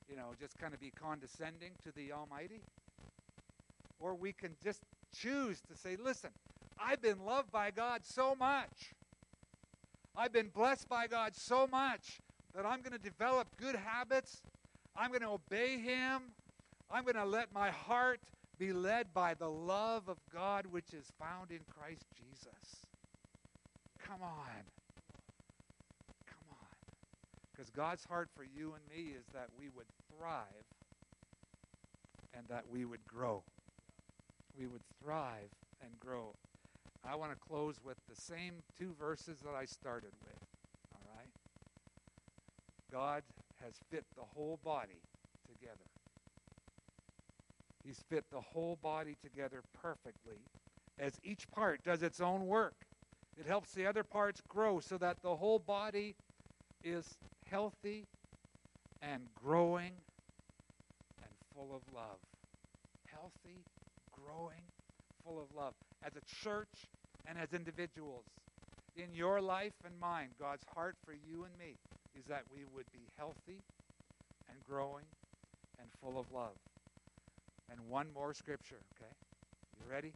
You 0.09 0.15
know 0.15 0.33
just 0.39 0.57
kind 0.57 0.73
of 0.73 0.79
be 0.79 0.91
condescending 0.91 1.71
to 1.83 1.91
the 1.91 2.11
almighty. 2.13 2.61
Or 3.99 4.13
we 4.15 4.31
can 4.31 4.55
just 4.63 4.81
choose 5.13 5.61
to 5.69 5.75
say 5.75 5.95
listen 5.95 6.29
i've 6.79 7.01
been 7.01 7.25
loved 7.25 7.51
by 7.51 7.71
god 7.71 8.01
so 8.05 8.35
much. 8.35 8.93
I've 10.15 10.33
been 10.33 10.49
blessed 10.49 10.89
by 10.89 11.07
god 11.07 11.35
so 11.35 11.67
much 11.67 12.19
that 12.55 12.65
i'm 12.65 12.81
going 12.81 12.93
to 12.93 12.99
develop 12.99 13.47
good 13.57 13.75
habits. 13.75 14.41
I'm 14.95 15.09
going 15.09 15.21
to 15.21 15.29
obey 15.29 15.77
him. 15.77 16.33
I'm 16.89 17.03
going 17.03 17.15
to 17.15 17.25
let 17.25 17.53
my 17.53 17.69
heart 17.69 18.19
be 18.57 18.73
led 18.73 19.13
by 19.13 19.33
the 19.35 19.49
love 19.49 20.09
of 20.09 20.17
God 20.33 20.65
which 20.67 20.93
is 20.93 21.11
found 21.19 21.51
in 21.51 21.59
Christ 21.69 22.05
Jesus. 22.15 22.87
Come 24.05 24.21
on. 24.21 24.63
Come 26.27 26.47
on. 26.51 26.75
Because 27.51 27.69
God's 27.71 28.05
heart 28.05 28.29
for 28.35 28.43
you 28.43 28.73
and 28.73 28.83
me 28.89 29.11
is 29.11 29.25
that 29.33 29.47
we 29.59 29.69
would 29.75 29.87
thrive 30.17 30.65
and 32.35 32.45
that 32.49 32.63
we 32.71 32.85
would 32.85 33.05
grow. 33.07 33.41
We 34.57 34.67
would 34.67 34.81
thrive 35.03 35.49
and 35.81 35.91
grow. 35.99 36.33
I 37.05 37.15
want 37.15 37.31
to 37.31 37.37
close 37.37 37.75
with 37.85 37.97
the 38.09 38.19
same 38.19 38.55
two 38.77 38.93
verses 38.99 39.39
that 39.43 39.55
I 39.55 39.65
started 39.65 40.11
with. 40.23 40.41
All 40.93 41.15
right? 41.15 41.29
God 42.91 43.23
has 43.63 43.73
fit 43.89 44.03
the 44.15 44.23
whole 44.35 44.59
body 44.63 44.99
together. 45.47 45.75
He's 47.85 48.03
fit 48.09 48.25
the 48.31 48.41
whole 48.41 48.77
body 48.81 49.15
together 49.23 49.61
perfectly 49.81 50.39
as 50.99 51.13
each 51.23 51.49
part 51.51 51.83
does 51.83 52.03
its 52.03 52.19
own 52.19 52.45
work. 52.45 52.86
It 53.39 53.45
helps 53.45 53.71
the 53.73 53.85
other 53.85 54.03
parts 54.03 54.41
grow 54.47 54.79
so 54.79 54.97
that 54.97 55.21
the 55.21 55.35
whole 55.35 55.59
body 55.59 56.15
is 56.83 57.05
healthy 57.49 58.05
and 59.01 59.27
growing 59.35 59.91
and 61.21 61.31
full 61.53 61.75
of 61.75 61.81
love. 61.93 62.17
Healthy, 63.05 63.61
growing, 64.11 64.63
full 65.23 65.39
of 65.39 65.55
love. 65.55 65.73
As 66.03 66.13
a 66.15 66.43
church 66.43 66.89
and 67.27 67.37
as 67.37 67.53
individuals, 67.53 68.23
in 68.95 69.13
your 69.13 69.39
life 69.39 69.73
and 69.85 69.93
mine, 69.99 70.29
God's 70.39 70.63
heart 70.73 70.95
for 71.05 71.13
you 71.13 71.43
and 71.43 71.53
me 71.59 71.75
is 72.17 72.25
that 72.25 72.41
we 72.51 72.63
would 72.73 72.91
be 72.91 73.05
healthy 73.17 73.61
and 74.49 74.57
growing 74.67 75.05
and 75.79 75.87
full 76.01 76.19
of 76.19 76.25
love. 76.33 76.57
And 77.69 77.79
one 77.87 78.07
more 78.13 78.33
scripture, 78.33 78.79
okay? 78.95 79.11
You 79.79 79.91
ready? 79.91 80.13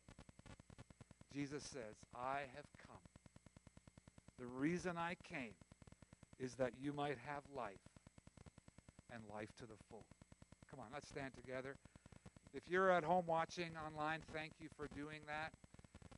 Jesus 1.33 1.63
says, 1.63 1.95
I 2.15 2.39
have 2.55 2.65
the 4.41 4.47
reason 4.47 4.97
I 4.97 5.15
came 5.29 5.53
is 6.39 6.55
that 6.55 6.71
you 6.81 6.91
might 6.93 7.17
have 7.27 7.43
life 7.55 7.85
and 9.13 9.21
life 9.31 9.49
to 9.59 9.65
the 9.65 9.77
full. 9.87 10.03
Come 10.71 10.79
on, 10.79 10.87
let's 10.91 11.07
stand 11.07 11.31
together. 11.35 11.75
If 12.51 12.63
you're 12.67 12.89
at 12.89 13.03
home 13.03 13.25
watching 13.27 13.69
online, 13.85 14.21
thank 14.33 14.53
you 14.59 14.67
for 14.75 14.87
doing 14.95 15.19
that. 15.27 15.51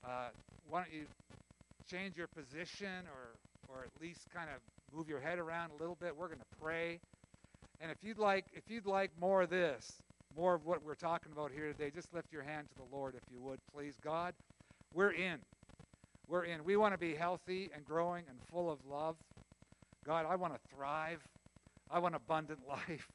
Uh, 0.10 0.30
why 0.70 0.84
don't 0.84 0.94
you 0.94 1.06
change 1.92 2.16
your 2.16 2.28
position 2.28 3.04
or, 3.12 3.36
or 3.68 3.84
at 3.84 4.02
least 4.02 4.22
kind 4.34 4.50
of 4.50 4.62
move 4.98 5.10
your 5.10 5.20
head 5.20 5.38
around 5.38 5.72
a 5.72 5.82
little 5.82 5.98
bit? 6.00 6.16
We're 6.16 6.28
going 6.28 6.40
to 6.40 6.58
pray. 6.62 7.00
And 7.82 7.92
if 7.92 7.98
you'd 8.02 8.20
like, 8.20 8.46
if 8.54 8.64
you'd 8.70 8.86
like 8.86 9.12
more 9.20 9.42
of 9.42 9.50
this, 9.50 10.02
more 10.38 10.54
of 10.54 10.66
what 10.66 10.82
we're 10.82 10.96
talking 10.96 11.34
about 11.34 11.52
here 11.52 11.74
today, 11.74 11.92
just 11.94 12.14
lift 12.14 12.32
your 12.32 12.44
hand 12.44 12.68
to 12.70 12.76
the 12.78 12.96
Lord 12.96 13.16
if 13.16 13.24
you 13.30 13.42
would, 13.42 13.60
please. 13.76 13.96
God, 14.02 14.34
we're 14.94 15.12
in 15.12 15.40
we're 16.34 16.46
in. 16.46 16.64
We 16.64 16.78
want 16.78 16.96
to 16.96 16.98
be 16.98 17.14
healthy 17.14 17.70
and 17.76 17.86
growing 17.86 18.24
and 18.28 18.40
full 18.52 18.72
of 18.72 18.80
love. 18.90 19.16
God, 20.04 20.26
I 20.28 20.36
want 20.36 20.56
to 20.56 20.60
thrive. 20.76 21.22
I 21.92 22.00
want 22.00 22.16
abundant 22.16 22.62
life. 22.68 23.08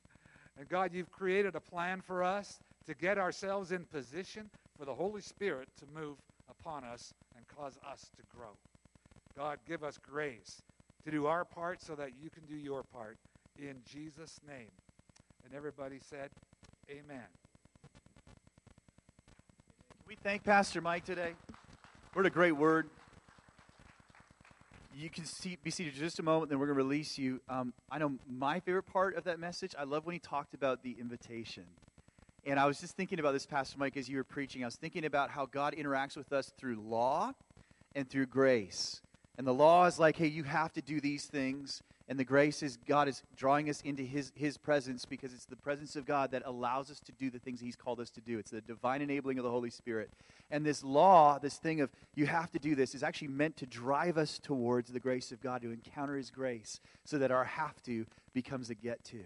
And 0.57 0.69
God, 0.69 0.95
you've 0.95 1.11
created 1.11 1.57
a 1.57 1.61
plan 1.61 2.01
for 2.01 2.23
us 2.23 2.61
to 2.87 2.95
get 2.95 3.19
ourselves 3.19 3.73
in 3.73 3.85
position 3.87 4.49
for 4.79 4.85
the 4.85 4.95
Holy 4.95 5.21
Spirit 5.21 5.69
to 5.81 6.01
move 6.01 6.17
upon 6.49 6.85
us 6.85 7.13
and 7.37 7.45
cause 7.49 7.77
us 7.91 8.09
to 8.17 8.23
grow. 8.37 8.51
God, 9.37 9.59
give 9.67 9.83
us 9.83 9.99
grace 9.99 10.63
to 11.05 11.11
do 11.11 11.27
our 11.27 11.45
part 11.45 11.83
so 11.83 11.97
that 11.97 12.11
you 12.23 12.31
can 12.31 12.45
do 12.45 12.55
your 12.55 12.85
part. 12.85 13.17
In 13.59 13.79
Jesus' 13.85 14.39
name. 14.47 14.71
And 15.45 15.55
everybody 15.57 15.99
said, 16.09 16.31
Amen. 16.89 17.27
we 20.07 20.15
thank 20.23 20.45
Pastor 20.45 20.81
Mike 20.81 21.05
today? 21.05 21.33
What 22.13 22.25
a 22.25 22.31
great 22.31 22.53
word. 22.53 22.89
You 24.99 25.11
can 25.11 25.27
see, 25.27 25.57
be 25.63 25.71
seated 25.71 25.95
just 25.95 26.19
a 26.19 26.25
moment, 26.25 26.51
then 26.51 26.59
we're 26.59 26.67
going 26.67 26.77
to 26.77 26.83
release 26.83 27.19
you. 27.19 27.41
Um, 27.49 27.73
I 27.89 27.99
know 27.99 28.15
my 28.29 28.59
favorite 28.59 28.83
part 28.83 29.17
of 29.17 29.23
that 29.25 29.39
message, 29.39 29.73
I 29.79 29.85
love 29.85 30.05
when 30.05 30.13
he 30.13 30.19
talked 30.19 30.55
about 30.55 30.83
the 30.83 30.97
invitation. 30.99 31.63
And 32.45 32.59
I 32.59 32.67
was 32.67 32.81
just 32.81 32.97
thinking 32.97 33.21
about 33.21 33.31
this, 33.31 33.47
Pastor 33.47 33.79
Mike, 33.79 33.97
as 33.97 34.09
you 34.09 34.17
were 34.17 34.25
preaching. 34.25 34.65
I 34.65 34.67
was 34.67 34.75
thinking 34.75 35.05
about 35.05 35.31
how 35.31 35.47
God 35.47 35.77
interacts 35.79 36.17
with 36.17 36.33
us 36.33 36.53
through 36.59 36.81
law 36.81 37.33
and 37.95 38.11
through 38.11 38.27
grace. 38.27 39.01
And 39.37 39.47
the 39.47 39.55
law 39.55 39.87
is 39.87 40.01
like, 40.01 40.17
hey, 40.17 40.27
you 40.27 40.43
have 40.43 40.73
to 40.73 40.83
do 40.83 41.01
these 41.01 41.27
things. 41.27 41.81
And 42.09 42.19
the 42.19 42.25
grace 42.25 42.63
is 42.63 42.79
God 42.87 43.07
is 43.07 43.23
drawing 43.37 43.69
us 43.69 43.83
into 43.83 44.03
his, 44.03 44.33
his 44.35 44.57
presence 44.57 45.05
because 45.05 45.35
it's 45.35 45.45
the 45.45 45.57
presence 45.57 45.95
of 45.95 46.07
God 46.07 46.31
that 46.31 46.43
allows 46.47 46.91
us 46.91 47.01
to 47.01 47.13
do 47.13 47.29
the 47.29 47.39
things 47.39 47.61
He's 47.61 47.77
called 47.77 48.01
us 48.01 48.09
to 48.11 48.23
do. 48.23 48.39
It's 48.39 48.51
the 48.51 48.63
divine 48.63 49.03
enabling 49.03 49.39
of 49.39 49.45
the 49.45 49.51
Holy 49.51 49.69
Spirit. 49.69 50.11
And 50.51 50.65
this 50.65 50.83
law, 50.83 51.39
this 51.39 51.59
thing 51.59 51.83
of 51.83 51.91
you 52.15 52.27
have 52.27 52.51
to 52.53 52.59
do 52.59 52.75
this, 52.75 52.95
is 52.95 53.03
actually 53.03 53.29
meant 53.29 53.59
to 53.59 53.67
drive 53.67 54.17
us 54.17 54.39
towards 54.39 54.91
the 54.91 55.01
grace 55.01 55.33
of 55.33 55.43
God, 55.43 55.61
to 55.63 55.71
encounter 55.71 56.17
His 56.17 56.31
grace, 56.31 56.81
so 57.05 57.19
that 57.19 57.31
our 57.31 57.45
have 57.45 57.83
to 57.83 58.07
becomes 58.33 58.71
a 58.71 58.75
get 58.75 59.05
to. 59.05 59.23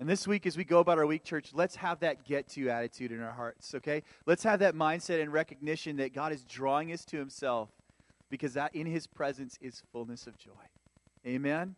And 0.00 0.08
this 0.08 0.26
week, 0.26 0.44
as 0.46 0.56
we 0.56 0.64
go 0.64 0.80
about 0.80 0.98
our 0.98 1.06
week, 1.06 1.22
church, 1.22 1.50
let's 1.54 1.76
have 1.76 2.00
that 2.00 2.24
get 2.24 2.48
to 2.50 2.68
attitude 2.68 3.12
in 3.12 3.20
our 3.20 3.32
hearts, 3.32 3.74
okay? 3.76 4.02
Let's 4.26 4.42
have 4.42 4.60
that 4.60 4.74
mindset 4.74 5.20
and 5.20 5.32
recognition 5.32 5.96
that 5.96 6.12
God 6.12 6.32
is 6.32 6.44
drawing 6.44 6.92
us 6.92 7.04
to 7.06 7.16
Himself 7.16 7.68
because 8.28 8.54
that 8.54 8.74
in 8.74 8.86
His 8.86 9.06
presence 9.06 9.56
is 9.60 9.82
fullness 9.92 10.26
of 10.26 10.36
joy. 10.36 10.50
Amen. 11.26 11.76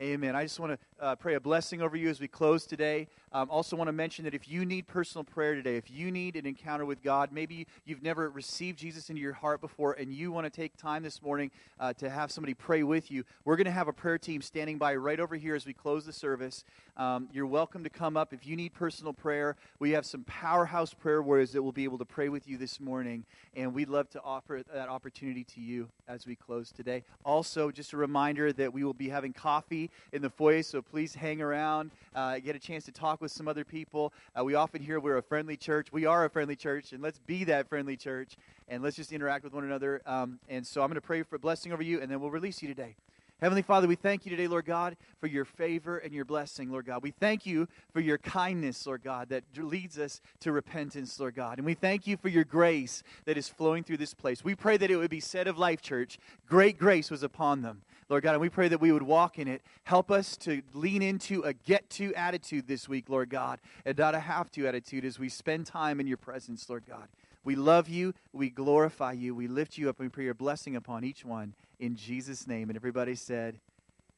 Amen. 0.00 0.36
I 0.36 0.44
just 0.44 0.60
want 0.60 0.78
to 0.78 1.04
uh, 1.04 1.16
pray 1.16 1.34
a 1.34 1.40
blessing 1.40 1.82
over 1.82 1.96
you 1.96 2.08
as 2.08 2.20
we 2.20 2.28
close 2.28 2.66
today. 2.66 3.08
Um, 3.32 3.50
also, 3.50 3.74
want 3.74 3.88
to 3.88 3.92
mention 3.92 4.24
that 4.26 4.34
if 4.34 4.48
you 4.48 4.64
need 4.64 4.86
personal 4.86 5.24
prayer 5.24 5.56
today, 5.56 5.76
if 5.76 5.90
you 5.90 6.12
need 6.12 6.36
an 6.36 6.46
encounter 6.46 6.84
with 6.84 7.02
God, 7.02 7.32
maybe 7.32 7.66
you've 7.84 8.00
never 8.00 8.30
received 8.30 8.78
Jesus 8.78 9.10
into 9.10 9.20
your 9.20 9.32
heart 9.32 9.60
before, 9.60 9.94
and 9.94 10.12
you 10.12 10.30
want 10.30 10.44
to 10.44 10.50
take 10.50 10.76
time 10.76 11.02
this 11.02 11.20
morning 11.20 11.50
uh, 11.80 11.94
to 11.94 12.08
have 12.08 12.30
somebody 12.30 12.54
pray 12.54 12.84
with 12.84 13.10
you, 13.10 13.24
we're 13.44 13.56
going 13.56 13.64
to 13.64 13.72
have 13.72 13.88
a 13.88 13.92
prayer 13.92 14.18
team 14.18 14.40
standing 14.40 14.78
by 14.78 14.94
right 14.94 15.18
over 15.18 15.34
here 15.34 15.56
as 15.56 15.66
we 15.66 15.72
close 15.72 16.06
the 16.06 16.12
service. 16.12 16.62
Um, 16.96 17.28
you're 17.32 17.46
welcome 17.46 17.82
to 17.82 17.90
come 17.90 18.16
up 18.16 18.32
if 18.32 18.46
you 18.46 18.54
need 18.54 18.74
personal 18.74 19.12
prayer. 19.12 19.56
We 19.80 19.90
have 19.90 20.06
some 20.06 20.22
powerhouse 20.22 20.94
prayer 20.94 21.20
warriors 21.22 21.50
that 21.52 21.62
will 21.64 21.72
be 21.72 21.82
able 21.82 21.98
to 21.98 22.04
pray 22.04 22.28
with 22.28 22.46
you 22.46 22.56
this 22.56 22.78
morning, 22.78 23.24
and 23.56 23.74
we'd 23.74 23.88
love 23.88 24.08
to 24.10 24.22
offer 24.22 24.62
that 24.72 24.88
opportunity 24.88 25.42
to 25.42 25.60
you 25.60 25.88
as 26.08 26.26
we 26.26 26.34
close 26.34 26.72
today. 26.72 27.04
Also, 27.24 27.70
just 27.70 27.92
a 27.92 27.96
reminder 27.96 28.52
that 28.54 28.72
we 28.72 28.82
will 28.82 28.94
be 28.94 29.08
having 29.08 29.32
coffee 29.32 29.90
in 30.12 30.22
the 30.22 30.30
foyer, 30.30 30.62
so 30.62 30.80
please 30.80 31.14
hang 31.14 31.42
around, 31.42 31.90
uh, 32.14 32.38
get 32.38 32.56
a 32.56 32.58
chance 32.58 32.84
to 32.86 32.92
talk 32.92 33.20
with 33.20 33.30
some 33.30 33.46
other 33.46 33.64
people. 33.64 34.12
Uh, 34.38 34.42
we 34.42 34.54
often 34.54 34.82
hear 34.82 34.98
we're 34.98 35.18
a 35.18 35.22
friendly 35.22 35.56
church. 35.56 35.92
We 35.92 36.06
are 36.06 36.24
a 36.24 36.30
friendly 36.30 36.56
church, 36.56 36.92
and 36.92 37.02
let's 37.02 37.18
be 37.18 37.44
that 37.44 37.68
friendly 37.68 37.96
church, 37.96 38.36
and 38.68 38.82
let's 38.82 38.96
just 38.96 39.12
interact 39.12 39.44
with 39.44 39.52
one 39.52 39.64
another. 39.64 40.00
Um, 40.06 40.38
and 40.48 40.66
so 40.66 40.80
I'm 40.80 40.88
going 40.88 40.94
to 40.94 41.00
pray 41.00 41.22
for 41.22 41.38
blessing 41.38 41.72
over 41.72 41.82
you, 41.82 42.00
and 42.00 42.10
then 42.10 42.20
we'll 42.20 42.30
release 42.30 42.62
you 42.62 42.68
today. 42.68 42.96
Heavenly 43.40 43.62
Father, 43.62 43.86
we 43.86 43.94
thank 43.94 44.26
you 44.26 44.30
today, 44.30 44.48
Lord 44.48 44.64
God, 44.64 44.96
for 45.20 45.28
your 45.28 45.44
favor 45.44 45.98
and 45.98 46.12
your 46.12 46.24
blessing, 46.24 46.72
Lord 46.72 46.86
God. 46.86 47.04
We 47.04 47.12
thank 47.12 47.46
you 47.46 47.68
for 47.92 48.00
your 48.00 48.18
kindness, 48.18 48.84
Lord 48.84 49.04
God, 49.04 49.28
that 49.28 49.44
leads 49.56 49.96
us 49.96 50.20
to 50.40 50.50
repentance, 50.50 51.20
Lord 51.20 51.36
God. 51.36 51.58
And 51.58 51.64
we 51.64 51.74
thank 51.74 52.08
you 52.08 52.16
for 52.16 52.28
your 52.28 52.42
grace 52.42 53.04
that 53.26 53.38
is 53.38 53.48
flowing 53.48 53.84
through 53.84 53.98
this 53.98 54.12
place. 54.12 54.42
We 54.42 54.56
pray 54.56 54.76
that 54.78 54.90
it 54.90 54.96
would 54.96 55.08
be 55.08 55.20
said 55.20 55.46
of 55.46 55.56
Life 55.56 55.80
Church, 55.80 56.18
great 56.48 56.78
grace 56.78 57.12
was 57.12 57.22
upon 57.22 57.62
them. 57.62 57.82
Lord 58.08 58.24
God, 58.24 58.32
and 58.32 58.40
we 58.40 58.48
pray 58.48 58.66
that 58.68 58.80
we 58.80 58.90
would 58.90 59.02
walk 59.02 59.38
in 59.38 59.46
it. 59.46 59.62
Help 59.84 60.10
us 60.10 60.36
to 60.38 60.62
lean 60.72 61.02
into 61.02 61.42
a 61.42 61.52
get 61.52 61.88
to 61.90 62.12
attitude 62.14 62.66
this 62.66 62.88
week, 62.88 63.08
Lord 63.08 63.30
God, 63.30 63.60
and 63.84 63.96
not 63.96 64.16
a 64.16 64.20
have 64.20 64.50
to 64.52 64.66
attitude 64.66 65.04
as 65.04 65.20
we 65.20 65.28
spend 65.28 65.66
time 65.66 66.00
in 66.00 66.08
your 66.08 66.16
presence, 66.16 66.68
Lord 66.68 66.84
God. 66.88 67.06
We 67.44 67.54
love 67.54 67.88
you. 67.88 68.14
We 68.32 68.50
glorify 68.50 69.12
you. 69.12 69.32
We 69.32 69.46
lift 69.46 69.78
you 69.78 69.88
up. 69.88 70.00
And 70.00 70.06
we 70.06 70.10
pray 70.10 70.24
your 70.24 70.34
blessing 70.34 70.74
upon 70.74 71.04
each 71.04 71.24
one 71.24 71.54
in 71.78 71.96
Jesus' 71.96 72.46
name. 72.46 72.70
And 72.70 72.76
everybody 72.76 73.14
said, 73.14 73.58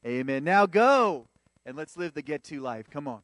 Amen. 0.05 0.43
Now 0.43 0.65
go 0.65 1.27
and 1.65 1.77
let's 1.77 1.95
live 1.95 2.13
the 2.13 2.21
get 2.21 2.43
to 2.45 2.59
life. 2.59 2.89
Come 2.89 3.07
on. 3.07 3.21